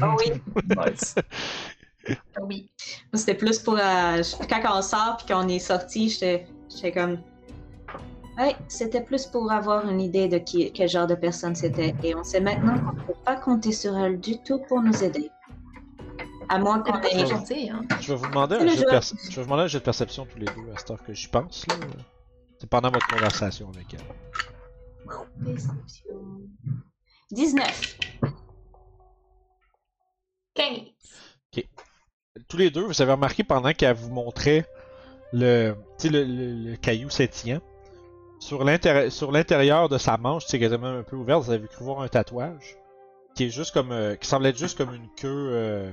[0.00, 0.32] Ah oui.
[0.90, 1.14] Nice.
[2.08, 2.68] Ah oui.
[3.12, 3.76] Moi, C'était plus pour.
[3.78, 7.18] euh, quand on sort puis qu'on est sorti, j'étais j'étais comme.
[8.38, 11.94] Ouais, c'était plus pour avoir une idée de qui, quel genre de personne c'était.
[12.02, 15.04] Et on sait maintenant qu'on ne peut pas compter sur elle du tout pour nous
[15.04, 15.30] aider.
[16.48, 17.26] À moins qu'on ait.
[17.26, 17.82] gentil, hein.
[18.00, 19.00] Je vais vous demander un jeu de
[19.30, 21.12] Je vais vous demander un jeu de perception tous les deux à cette heure que
[21.14, 21.66] j'y pense.
[21.68, 21.74] là.
[22.58, 24.00] C'est pendant votre conversation avec elle.
[27.32, 27.96] 19.
[30.54, 30.80] 15.
[32.48, 34.66] tous les deux, vous avez remarqué pendant qu'elle vous montrait
[35.32, 35.74] le,
[36.04, 37.60] le, le- le caillou scintillant,
[38.38, 41.84] sur l'intérie- sur l'intérieur de sa manche, c'est quasiment un peu ouverte, vous avez cru
[41.84, 42.76] voir un tatouage
[43.34, 45.90] qui est juste comme, euh, qui semble être juste comme une queue, euh,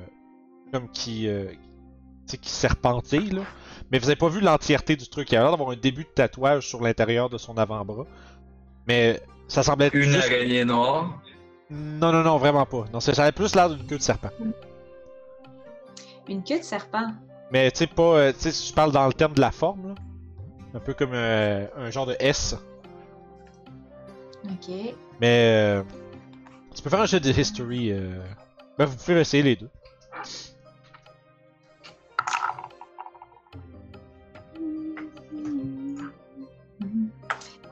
[0.73, 1.45] comme qui, euh,
[2.27, 3.43] qui serpentille là.
[3.91, 5.31] Mais vous avez pas vu l'entièreté du truc.
[5.31, 8.05] Il a l'air d'avoir un début de tatouage sur l'intérieur de son avant-bras,
[8.87, 11.21] mais ça semble être Une juste- araignée noire.
[11.69, 12.85] Non, non, non, vraiment pas.
[12.91, 14.29] Non, ça avait plus l'air d'une queue de serpent.
[16.27, 17.13] Une queue de serpent?
[17.51, 18.03] Mais tu sais, pas.
[18.03, 19.95] Euh, tu sais, si je parle dans le terme de la forme, là.
[20.73, 22.55] Un peu comme euh, un genre de S.
[24.45, 24.75] Ok.
[25.19, 25.79] Mais.
[25.79, 25.83] Euh,
[26.75, 27.91] tu peux faire un jeu de history.
[27.91, 28.19] Euh,
[28.77, 29.69] ben, vous pouvez essayer les deux.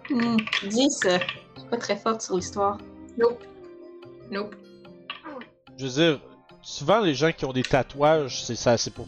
[0.10, 1.00] Mmh, 10.
[1.04, 2.78] Je suis pas très forte sur l'histoire.
[3.18, 3.44] Nope.
[4.32, 4.56] Nope.
[5.78, 6.22] Je veux dire,
[6.62, 9.08] souvent les gens qui ont des tatouages, c'est ça, c'est pour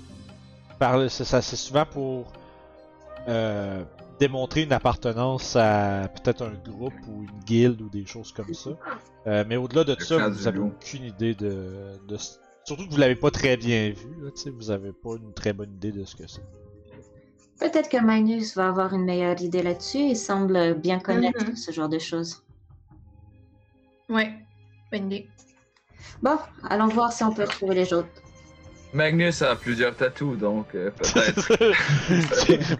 [0.78, 2.32] parler, c'est ça, c'est souvent pour
[3.28, 3.84] euh,
[4.20, 8.72] démontrer une appartenance à peut-être un groupe ou une guilde ou des choses comme ça.
[9.28, 10.68] Euh, mais au-delà de Le ça, vous du avez loup.
[10.68, 11.98] aucune idée de,
[12.64, 15.74] surtout que vous l'avez pas très bien vu, là, vous avez pas une très bonne
[15.74, 16.44] idée de ce que c'est.
[17.60, 19.98] Peut-être que Magnus va avoir une meilleure idée là-dessus.
[19.98, 21.56] Il semble bien connaître Mhm.
[21.58, 22.42] ce genre de choses.
[24.08, 24.32] Ouais.
[24.92, 25.28] Bonne idée.
[26.22, 26.38] Bon,
[26.70, 28.10] allons voir si on peut retrouver les autres.
[28.92, 31.52] Magnus a plusieurs tatous, donc euh, peut-être.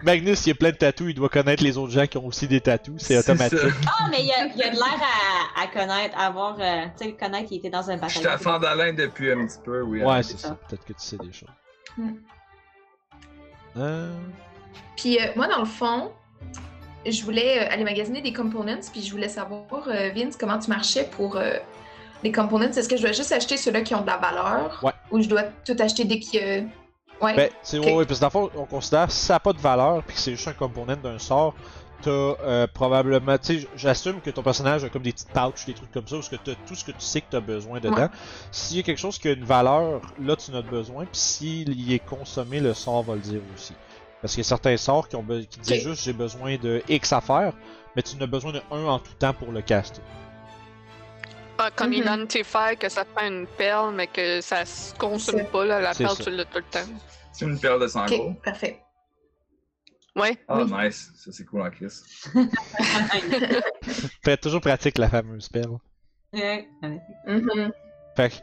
[0.04, 2.48] Magnus, il a plein de tatous, il doit connaître les autres gens qui ont aussi
[2.48, 3.60] des tatous, c'est automatique.
[3.86, 5.00] Ah, mais il y a, il y a de l'air
[5.56, 6.56] à, à connaître, à avoir.
[6.58, 9.58] euh, tu sais, connaître, il était dans un Je suis à Fandalin depuis un petit
[9.64, 10.02] peu, oui.
[10.02, 10.22] Ouais, hein.
[10.22, 10.48] c'est ça.
[10.48, 10.58] ça.
[10.68, 11.48] Peut-être que tu sais des choses.
[11.96, 12.10] Mm.
[13.76, 14.12] Euh,
[14.96, 16.10] Puis euh, moi, dans le fond,
[17.06, 20.68] je voulais euh, aller magasiner des components, puis je voulais savoir, euh, Vince, comment tu
[20.70, 21.54] marchais pour euh,
[22.22, 22.66] les components.
[22.66, 24.80] Est-ce que je dois juste acheter ceux-là qui ont de la valeur?
[24.82, 24.92] Ouais.
[25.10, 26.62] Ou je dois tout acheter dès qu'il y a...
[27.24, 27.36] Ouais.
[27.36, 27.84] Ben, c'est Ok.
[27.84, 29.58] ouais, ouais, parce que dans le fond, on considère que si ça n'a pas de
[29.58, 31.54] valeur, puis que c'est juste un component d'un sort,
[32.00, 35.74] t'as euh, probablement, tu sais, j'assume que ton personnage a comme des petites pouches, des
[35.74, 38.08] trucs comme ça, parce que t'as tout ce que tu sais que t'as besoin dedans.
[38.50, 41.20] S'il y a quelque chose qui a une valeur, là tu en as besoin, puis
[41.20, 43.74] s'il y est consommé, le sort va le dire aussi.
[44.22, 47.12] Parce qu'il y a certains sorts qui, ont qui disent juste j'ai besoin de X
[47.12, 47.52] affaires,
[47.96, 50.00] mais tu en as besoin de un en tout temps pour le caster.
[51.76, 51.96] Comme Mhm.
[52.02, 55.94] Identify, que ça te prend une perle, mais que ça se consomme pas, là, la
[55.94, 56.24] perle, ça.
[56.24, 56.88] tu l'as tout le temps.
[57.32, 58.14] C'est une paire de sangles.
[58.14, 58.80] Ok, parfait.
[60.16, 60.36] Ouais.
[60.48, 60.72] Ah, Oui.
[60.72, 61.10] nice.
[61.16, 62.02] Ça, c'est cool en crise.
[64.24, 65.68] Fait toujours pratique la fameuse spell.
[66.32, 66.68] Ouais.
[67.26, 67.72] Mhm.
[68.16, 68.34] Fait que,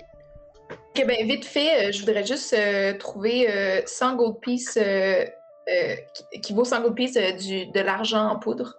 [1.00, 5.26] Ok, ben vite fait, euh, je voudrais juste euh, trouver euh, 100 gold pieces euh,
[5.70, 5.96] euh,
[6.32, 8.76] qui, qui vaut 100 gold pieces euh, du, de l'argent en poudre.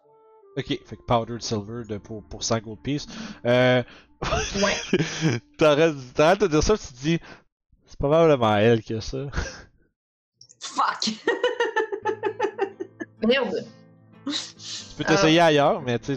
[0.58, 3.06] Ok, fait que powdered silver de, pour, pour 100 gold piece.
[3.46, 3.82] Euh,
[4.20, 4.98] Ouais.
[5.58, 5.94] T'arrêtes
[6.40, 7.20] de dire ça, tu te dis,
[7.86, 9.26] c'est probablement elle qui a ça.
[10.60, 11.10] Fuck!
[13.26, 13.64] Merde.
[14.26, 14.32] Tu
[14.96, 16.16] peux t'essayer ailleurs, mais tu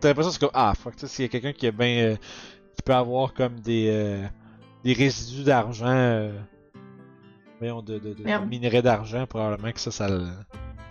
[0.00, 1.72] t'as l'impression que c'est comme, ah fuck, tu sais, s'il y a quelqu'un qui est
[1.72, 2.12] bien.
[2.12, 2.16] euh,
[2.74, 3.88] qui peut avoir comme des.
[3.90, 4.26] euh,
[4.82, 5.86] des résidus d'argent.
[5.86, 6.32] euh,
[7.58, 8.48] voyons, de, de, de, de Merde.
[8.48, 10.08] minerais d'argent, probablement que ça, ça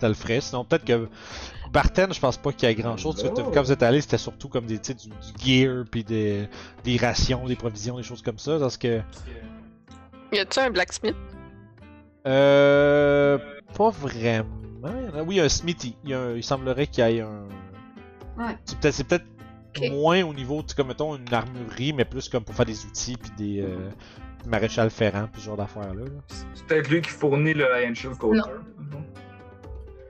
[0.02, 0.40] le, ça le ferait.
[0.40, 1.08] Sinon, peut-être que.
[1.72, 3.22] Barten, je pense pas qu'il y ait grand chose.
[3.24, 5.08] Vu, quand vous êtes allé, c'était surtout comme des, du, du
[5.42, 6.46] gear, puis des,
[6.84, 8.58] des rations, des provisions, des choses comme ça.
[8.58, 9.00] Parce que.
[10.32, 11.16] Y a-tu un blacksmith?
[12.26, 13.38] Euh.
[13.76, 14.48] Pas vraiment.
[15.26, 15.96] Oui, un smithy.
[16.04, 17.44] Il, y a un- il semblerait qu'il y ait un.
[18.38, 18.56] Ouais.
[18.64, 19.24] C'est peut-être c'est peut-être
[19.76, 19.90] Ok.
[19.90, 23.30] moins au niveau, comme mettons une armurerie, mais plus comme pour faire des outils puis
[23.38, 23.88] des euh,
[24.46, 26.04] maréchal ferrant puis ce genre d'affaires là.
[26.28, 28.40] C'est peut-être lui qui fournit le Iron Shield Coater.
[28.90, 29.02] Non?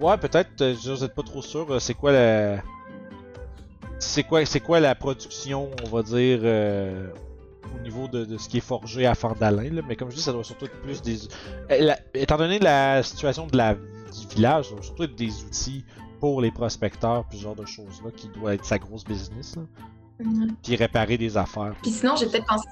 [0.03, 0.61] Ouais, peut-être.
[0.61, 1.67] euh, Je vous êtes pas trop sûr.
[1.71, 2.57] euh, C'est quoi la.
[3.99, 7.07] C'est quoi, c'est quoi la production, on va dire, euh,
[7.77, 9.83] au niveau de, de ce qui est forgé à Fandalin, là.
[9.87, 11.19] Mais comme je dis, ça doit surtout être plus des.
[11.71, 15.85] la- étant donné la situation de la, du village, ça doit surtout être des outils
[16.19, 19.63] pour les prospecteurs, puis ce genre de choses-là, qui doit être sa grosse business, là.
[20.21, 20.57] Mhm.
[20.63, 21.75] Puis réparer des affaires.
[21.83, 22.69] Puis sinon, j'ai peut-être pensé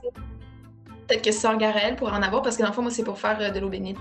[1.09, 3.19] peut-être que Sœur Garel pourrait en avoir parce que dans le fond, moi, c'est pour
[3.19, 3.97] faire de l'eau bénite.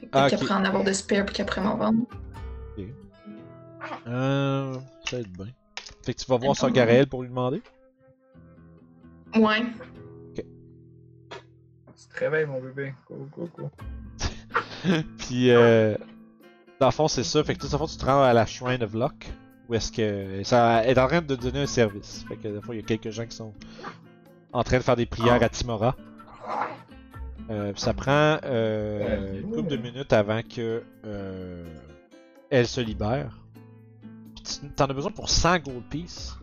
[0.00, 0.46] Peut-être Ah, qu'elle ok.
[0.46, 1.98] pourrait en avoir de spare puis qu'après m'en vendre.
[4.06, 4.74] Euh.
[5.04, 5.46] Ça va être bien.
[6.02, 7.62] Fait que tu vas voir Sir Garel pour lui demander?
[9.36, 9.62] Ouais.
[10.34, 10.42] Tu
[12.08, 12.94] te réveilles, mon bébé.
[13.08, 13.70] Go, go, go.
[15.18, 15.96] Puis, euh,
[16.78, 17.42] dans le fond, c'est ça.
[17.42, 19.32] Fait que, dans le fond, tu te rends à la Shrine of Luck.
[19.68, 20.42] Où est-ce que.
[20.44, 22.24] Ça est en train de donner un service.
[22.28, 23.54] Fait que, des fois, il y a quelques gens qui sont
[24.52, 25.96] en train de faire des prières à Timora.
[27.50, 31.64] Euh, puis ça prend euh, une couple de minutes avant que euh,
[32.50, 33.43] elle se libère.
[34.76, 36.36] T'en as besoin pour 100 gold pieces.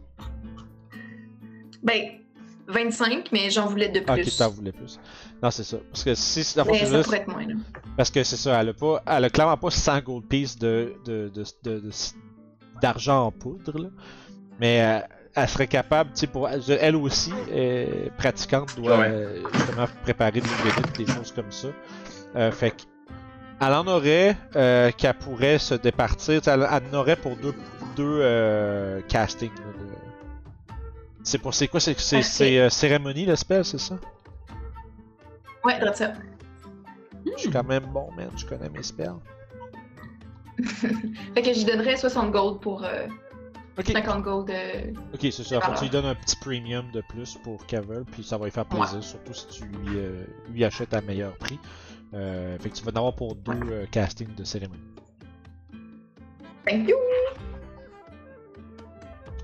[1.83, 2.19] Ben,
[2.67, 4.27] 25, mais j'en voulais de Ah, plus.
[4.27, 4.99] ok, t'en voulais plus.
[5.41, 5.77] Non, c'est ça.
[5.91, 6.43] Parce que si,
[7.03, 7.53] pourrait être moins, là.
[7.97, 9.01] Parce que c'est ça, elle a pas.
[9.07, 11.91] Elle a clairement pas 100 gold pieces de, de, de, de- de-
[12.81, 13.89] d'argent en poudre, là.
[14.59, 14.99] Mais euh,
[15.35, 16.47] elle serait capable, tu sais, pour.
[16.47, 19.07] Elle aussi, euh, pratiquante, doit Ouais.
[19.09, 21.67] euh, justement préparer des bénéfices, des choses comme ça.
[22.35, 22.83] Euh, fait que.
[23.63, 26.41] Elle en aurait euh, qu'elle pourrait se départir.
[26.47, 27.53] Elle, elle en aurait pour deux,
[28.01, 29.49] deux euh, castings.
[29.53, 30.71] de-
[31.23, 31.53] C'est pour.
[31.53, 33.95] C'est quoi C'est, c'est, euh, cérémonie, le spell, c'est ça?
[35.63, 36.13] Ouais, droit ça.
[37.25, 38.29] Je suis quand même bon, man.
[38.35, 39.13] Je connais mes spells.
[41.35, 43.07] Fait que j'y donnerais 60 gold pour euh,
[43.77, 43.91] Ok.
[43.91, 44.49] 50 gold.
[44.49, 45.43] euh, Ok, c'est ça.
[45.43, 45.77] Fait, Alors.
[45.77, 48.65] tu lui donnes un petit premium de plus pour Cavel, puis ça va lui faire
[48.65, 51.59] plaisir, surtout si tu lui, euh, lui achètes à meilleur prix.
[52.13, 54.81] Euh, fait que tu vas en avoir pour deux euh, castings de cérémonie.
[56.65, 56.97] Thank you!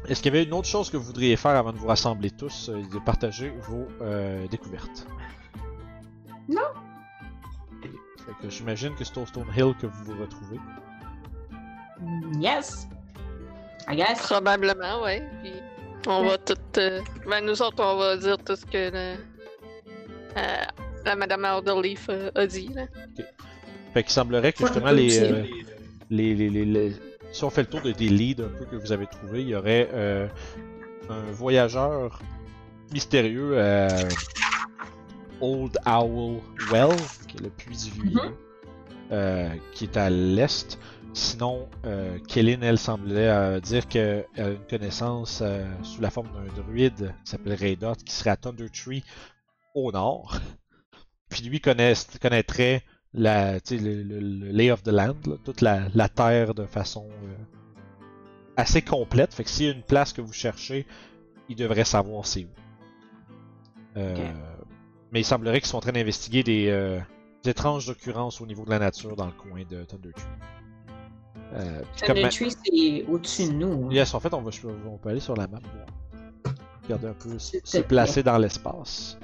[0.07, 2.31] Est-ce qu'il y avait une autre chose que vous voudriez faire avant de vous rassembler
[2.31, 5.05] tous et de partager vos euh, découvertes?
[6.47, 6.61] Non.
[7.81, 10.59] Fait que j'imagine que c'est au Stone Hill que vous vous retrouvez.
[12.39, 12.87] Yes.
[13.89, 14.19] I guess.
[14.21, 15.23] Probablement, ouais.
[15.43, 15.53] Puis
[16.07, 16.53] on va tout.
[16.77, 19.17] euh, Ben, nous autres, on va dire tout ce que le-
[20.37, 20.63] euh,
[21.05, 22.69] la Madame Alderleaf euh, a dit.
[22.73, 22.83] Là.
[23.93, 26.93] Fait qu'il semblerait que justement euh, les, les- les-
[27.31, 29.49] Si on fait le tour de, des leads un peu que vous avez trouvés, il
[29.49, 30.27] y aurait euh,
[31.09, 32.19] un voyageur
[32.91, 34.15] mystérieux euh,
[35.41, 36.39] Old Owl
[36.71, 38.33] Well, qui est le puits du vieux, Mhm.
[39.11, 40.79] euh, qui est à l'est.
[41.13, 45.41] Sinon, euh, elle, semblait dire qu'elle a une connaissance
[45.81, 49.03] sous la forme d'un druide qui s'appelle Raydot, qui serait à Thunder Tree
[49.73, 50.39] au nord.
[51.29, 52.83] Puis lui connaîtrait
[53.17, 57.07] la, le, le- le lay of the land, là, toute la, la terre de façon
[57.23, 57.33] euh,
[58.55, 59.33] assez complète.
[59.33, 60.85] Fait que s'il y a une place que vous cherchez,
[61.49, 63.97] il devrait savoir c'est où.
[63.97, 64.15] Euh.
[65.11, 66.99] Mais il semblerait qu'ils sont en train d'investiguer des, euh,
[67.43, 70.25] des étranges occurrences au niveau de la nature dans le coin de Thunder Tree.
[71.53, 71.81] Euh,
[72.23, 73.85] ma- tree, c'est au-dessus de nous.
[73.87, 73.89] hein.
[73.91, 74.51] Yes, en fait, on, va,
[74.89, 75.59] on peut aller sur la map.
[76.83, 79.17] Regarder un peu, se placer dans l'espace.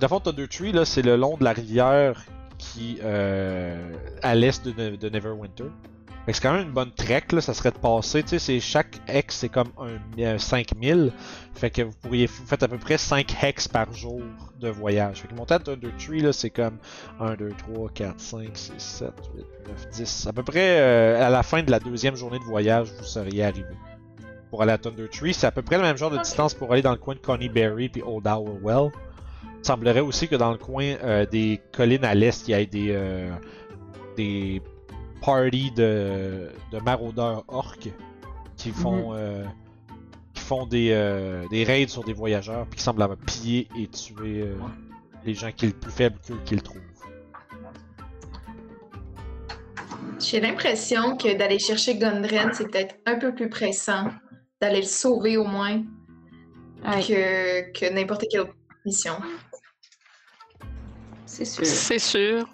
[0.00, 2.24] Dans le Thunder Tree, là, c'est le long de la rivière
[2.58, 3.92] qui euh,
[4.22, 5.64] à l'est de, Ne- de Neverwinter.
[6.30, 9.00] C'est quand même une bonne trek, là, ça serait de passer, tu sais, c'est chaque
[9.08, 11.10] hex c'est comme un, un 5000,
[11.54, 14.20] fait que vous pourriez, vous faites à peu près 5 hex par jour
[14.60, 15.22] de voyage.
[15.22, 16.76] Fait que monter à Thunder Tree, là, c'est comme
[17.18, 20.26] 1, 2, 3, 4, 5, 6, 7, 8, 9, 10.
[20.26, 23.44] À peu près euh, à la fin de la deuxième journée de voyage, vous seriez
[23.44, 23.64] arrivé.
[24.50, 26.70] Pour aller à Thunder Tree, c'est à peu près le même genre de distance pour
[26.72, 28.90] aller dans le coin de Connie Berry puis Old Owl Well.
[29.58, 32.66] Il semblerait aussi que dans le coin euh, des collines à l'est, il y ait
[32.66, 33.30] des, euh,
[34.16, 34.62] des
[35.20, 37.90] parties de, de maraudeurs orques
[38.56, 39.44] qui font, euh,
[40.34, 43.86] qui font des, euh, des raids sur des voyageurs puis qui semblent avoir pillé et
[43.88, 44.54] tué euh,
[45.24, 46.80] les gens qui le plus faibles qu'eux qu'ils trouvent.
[50.20, 54.08] J'ai l'impression que d'aller chercher Gundren, c'est peut-être un peu plus pressant
[54.60, 55.82] d'aller le sauver au moins
[56.84, 58.54] Ouais, que, que n'importe quelle autre
[58.86, 59.14] mission.
[61.28, 61.66] C'est sûr.
[61.66, 62.48] C'est sûr.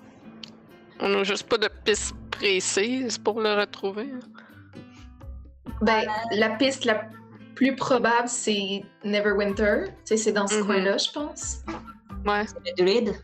[1.01, 4.09] On n'a juste pas de piste précise pour le retrouver.
[5.81, 7.03] Ben, la piste la
[7.55, 9.85] plus probable, c'est Neverwinter.
[9.87, 10.66] Tu sais, c'est dans ce Mhm.
[10.66, 11.59] coin-là, je pense.
[12.27, 12.45] Ouais.
[12.64, 13.14] Le druide.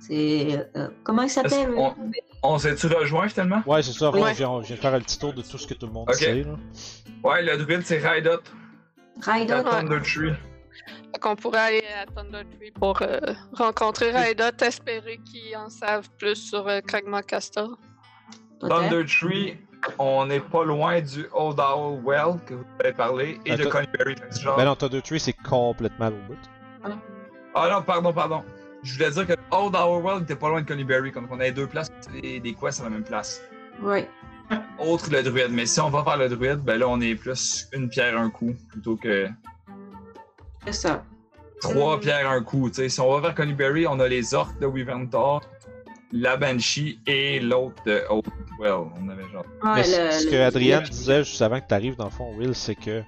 [0.00, 0.68] C'est.
[0.76, 1.74] euh, comment il s'appelle
[2.42, 3.62] On s'est-tu rejoint finalement?
[3.66, 4.10] Ouais, c'est ça.
[4.10, 4.32] Ouais.
[4.32, 5.92] Je, viens, je viens de faire un petit tour de tout ce que tout le
[5.92, 6.42] monde sait.
[6.42, 6.56] Là.
[7.24, 8.40] Ouais, le druide c'est Raidot,
[9.20, 9.62] Raidot.
[9.64, 10.32] Thunder Tree.
[10.32, 10.36] Fait
[11.20, 13.18] qu'on pourrait aller à Thunder Tree pour euh,
[13.52, 17.68] rencontrer Raidot, espérer qu'ils en savent plus sur euh, Kragma Castle.
[18.60, 19.58] Thunder Tree,
[19.98, 23.68] on n'est pas loin du Old Owl Well que vous avez parlé et de
[24.30, 26.38] c'est genre- Ben non, Thunder Tree, c'est complètement au bout.
[27.54, 28.42] Ah non, pardon, pardon.
[28.82, 31.52] Je voulais dire que Old Owl Well était pas loin de Coneyberry, comme on avait
[31.52, 31.90] deux places
[32.22, 33.40] et des quests à la même place.
[33.82, 34.08] Ouais.
[34.78, 37.66] Autre le druide, mais si on va vers le druide, ben là on est plus
[37.72, 39.28] une pierre un coup plutôt que
[40.66, 41.04] C'est ça.
[41.60, 42.00] trois Mm.
[42.00, 42.68] pierres un coup.
[42.68, 42.88] tu sais.
[42.88, 45.40] Si on va vers Coneyberry, on a les orques de Weaventor,
[46.12, 48.24] la Banshee et l'autre de Old
[48.60, 48.72] Well.
[49.00, 49.44] On avait genre.
[49.62, 52.04] Ouais, Mais le- ce le- que Adrienne le- disait juste avant que tu arrives dans
[52.04, 53.02] le fond, Will, c'est que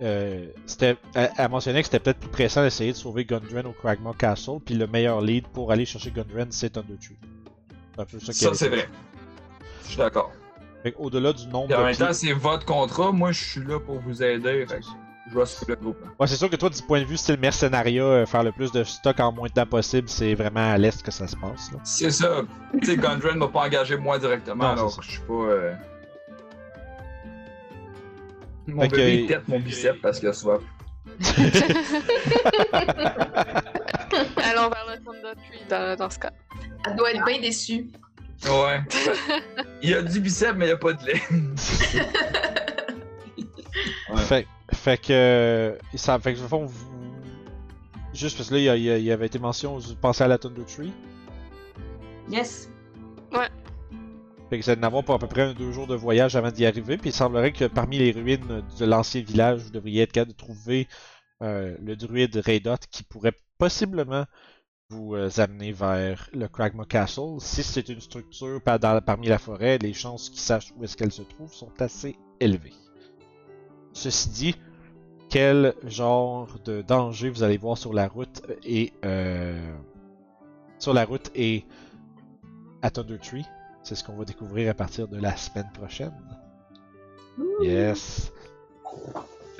[0.00, 3.72] euh, c'était, elle, elle mentionnait que c'était peut-être plus pressant d'essayer de sauver Gundren au
[3.72, 7.16] Cragmaw Castle, puis le meilleur lead pour aller chercher Gundren, c'est Thunder Tree.
[7.94, 8.88] C'est un peu ça c'est vrai.
[9.84, 10.32] Je suis d'accord.
[10.98, 13.12] Au-delà du nombre Puis en de même temps, pieds- c'est votre contrat.
[13.12, 14.66] Moi, je suis là pour vous aider.
[14.66, 14.80] Fait
[15.34, 15.96] le groupe.
[16.18, 18.70] Ouais, c'est sûr que toi, du point de vue style mercenariat, euh, faire le plus
[18.72, 21.70] de stock en moins de temps possible, c'est vraiment à l'est que ça se passe.
[21.72, 21.78] Là.
[21.84, 22.42] C'est ça.
[22.80, 25.32] Tu sais, Gundren m'a pas engagé moi directement, Non, alors je suis pas.
[25.34, 25.74] euh,
[28.66, 30.60] Mon Fait bébé tête mon bicep parce qu'il a soif.
[34.44, 36.30] Allons vers le Thunder Tree dans, dans ce cas.
[36.86, 37.86] Elle doit être bien déçue.
[38.44, 38.80] Ouais.
[39.82, 41.20] il y a du bicep, mais il y a pas de lait.
[44.12, 44.22] Ouais.
[44.24, 45.12] Fait, fait que.
[45.12, 46.86] euh, Ça, fait que, au fond, vous.
[48.14, 50.92] Juste parce que là, il y avait été mention, vous pensez à la Thunder Tree.
[52.30, 52.68] Yes.
[54.50, 56.50] Fait que ça en avoir pour à peu près un deux jours de voyage avant
[56.50, 56.98] d'y arriver.
[56.98, 60.36] Puis il semblerait que parmi les ruines de l'ancien village, vous devriez être capable de
[60.36, 60.88] trouver
[61.42, 64.26] euh, le druide Raydot qui pourrait possiblement
[64.90, 67.38] vous euh, amener vers le Cragma Castle.
[67.40, 70.98] Si c'est une structure par- dans- parmi la forêt, les chances qu'il sache où est-ce
[70.98, 72.74] qu'elle se trouve sont assez élevées.
[73.92, 74.54] Ceci dit,
[75.28, 79.58] quel genre de danger vous allez voir sur la route et euh,
[80.78, 81.64] sur la route et
[82.82, 83.44] à Thunder Tree?
[83.82, 86.12] C'est ce qu'on va découvrir à partir de la semaine prochaine.
[87.60, 88.32] Yes.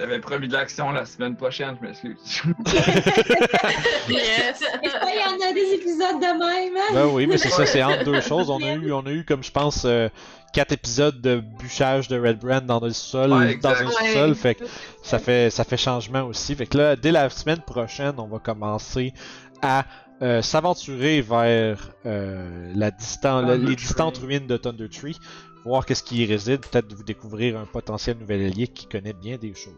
[0.02, 2.42] J'avais promis de l'action la semaine prochaine, je m'excuse.
[4.08, 4.64] Yes!
[4.82, 6.76] Il y en a des épisodes de même.
[6.76, 6.92] hein?
[6.92, 8.50] Ben oui, mais c'est ça, c'est entre deux choses.
[8.50, 10.08] On a eu, on a eu comme je pense, euh,
[10.52, 13.92] quatre épisodes de bûchage de Red Brand dans le sol, Ouais, dans un Ouais.
[14.08, 14.64] sous-sol, fait que
[15.04, 16.54] ça fait, ça fait changement aussi.
[16.56, 19.14] Fait que là, dès la semaine prochaine, on va commencer
[19.62, 19.84] à
[20.20, 25.16] euh, s'aventurer vers euh, la distan- les distantes ruines de Thunder Tree,
[25.64, 29.36] voir qu'est-ce qui y réside, peut-être vous découvrir un potentiel nouvel allié qui connaît bien
[29.36, 29.72] des choses.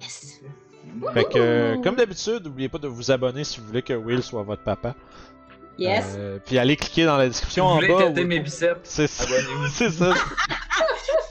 [0.00, 0.40] Yes.
[1.12, 4.42] Fait que, comme d'habitude, n'oubliez pas de vous abonner si vous voulez que Will soit
[4.42, 4.94] votre papa.
[5.78, 6.14] Yes.
[6.16, 8.04] Euh, puis allez cliquer dans la Si description vous en voulez bas.
[8.08, 9.24] têter où- mes biceps, C'est ça.
[9.24, 9.66] abonnez-vous.
[9.72, 10.14] C'est ça.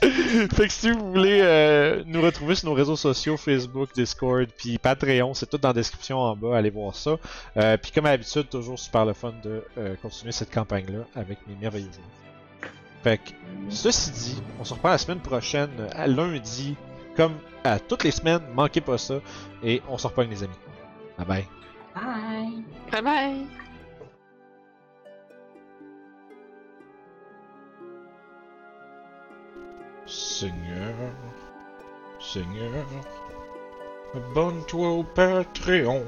[0.00, 4.78] fait que si vous voulez euh, nous retrouver sur nos réseaux sociaux, Facebook, Discord, puis
[4.78, 7.16] Patreon, c'est tout dans la description en bas, allez voir ça.
[7.56, 11.38] Euh, puis comme à l'habitude, toujours super le fun de euh, continuer cette campagne-là avec
[11.46, 12.72] mes merveilleux joueurs.
[13.02, 13.30] Fait que,
[13.68, 16.74] ceci dit, on se reprend la semaine prochaine, à lundi,
[17.18, 19.14] comme à toutes les semaines, manquez pas ça,
[19.62, 20.54] et on se reprend les amis.
[21.18, 21.48] Bye bye.
[21.92, 22.64] Bye.
[22.92, 23.46] Bye bye!
[30.06, 30.94] Seigneur,
[32.20, 32.86] Seigneur,
[34.14, 36.04] abonne-toi au Patreon.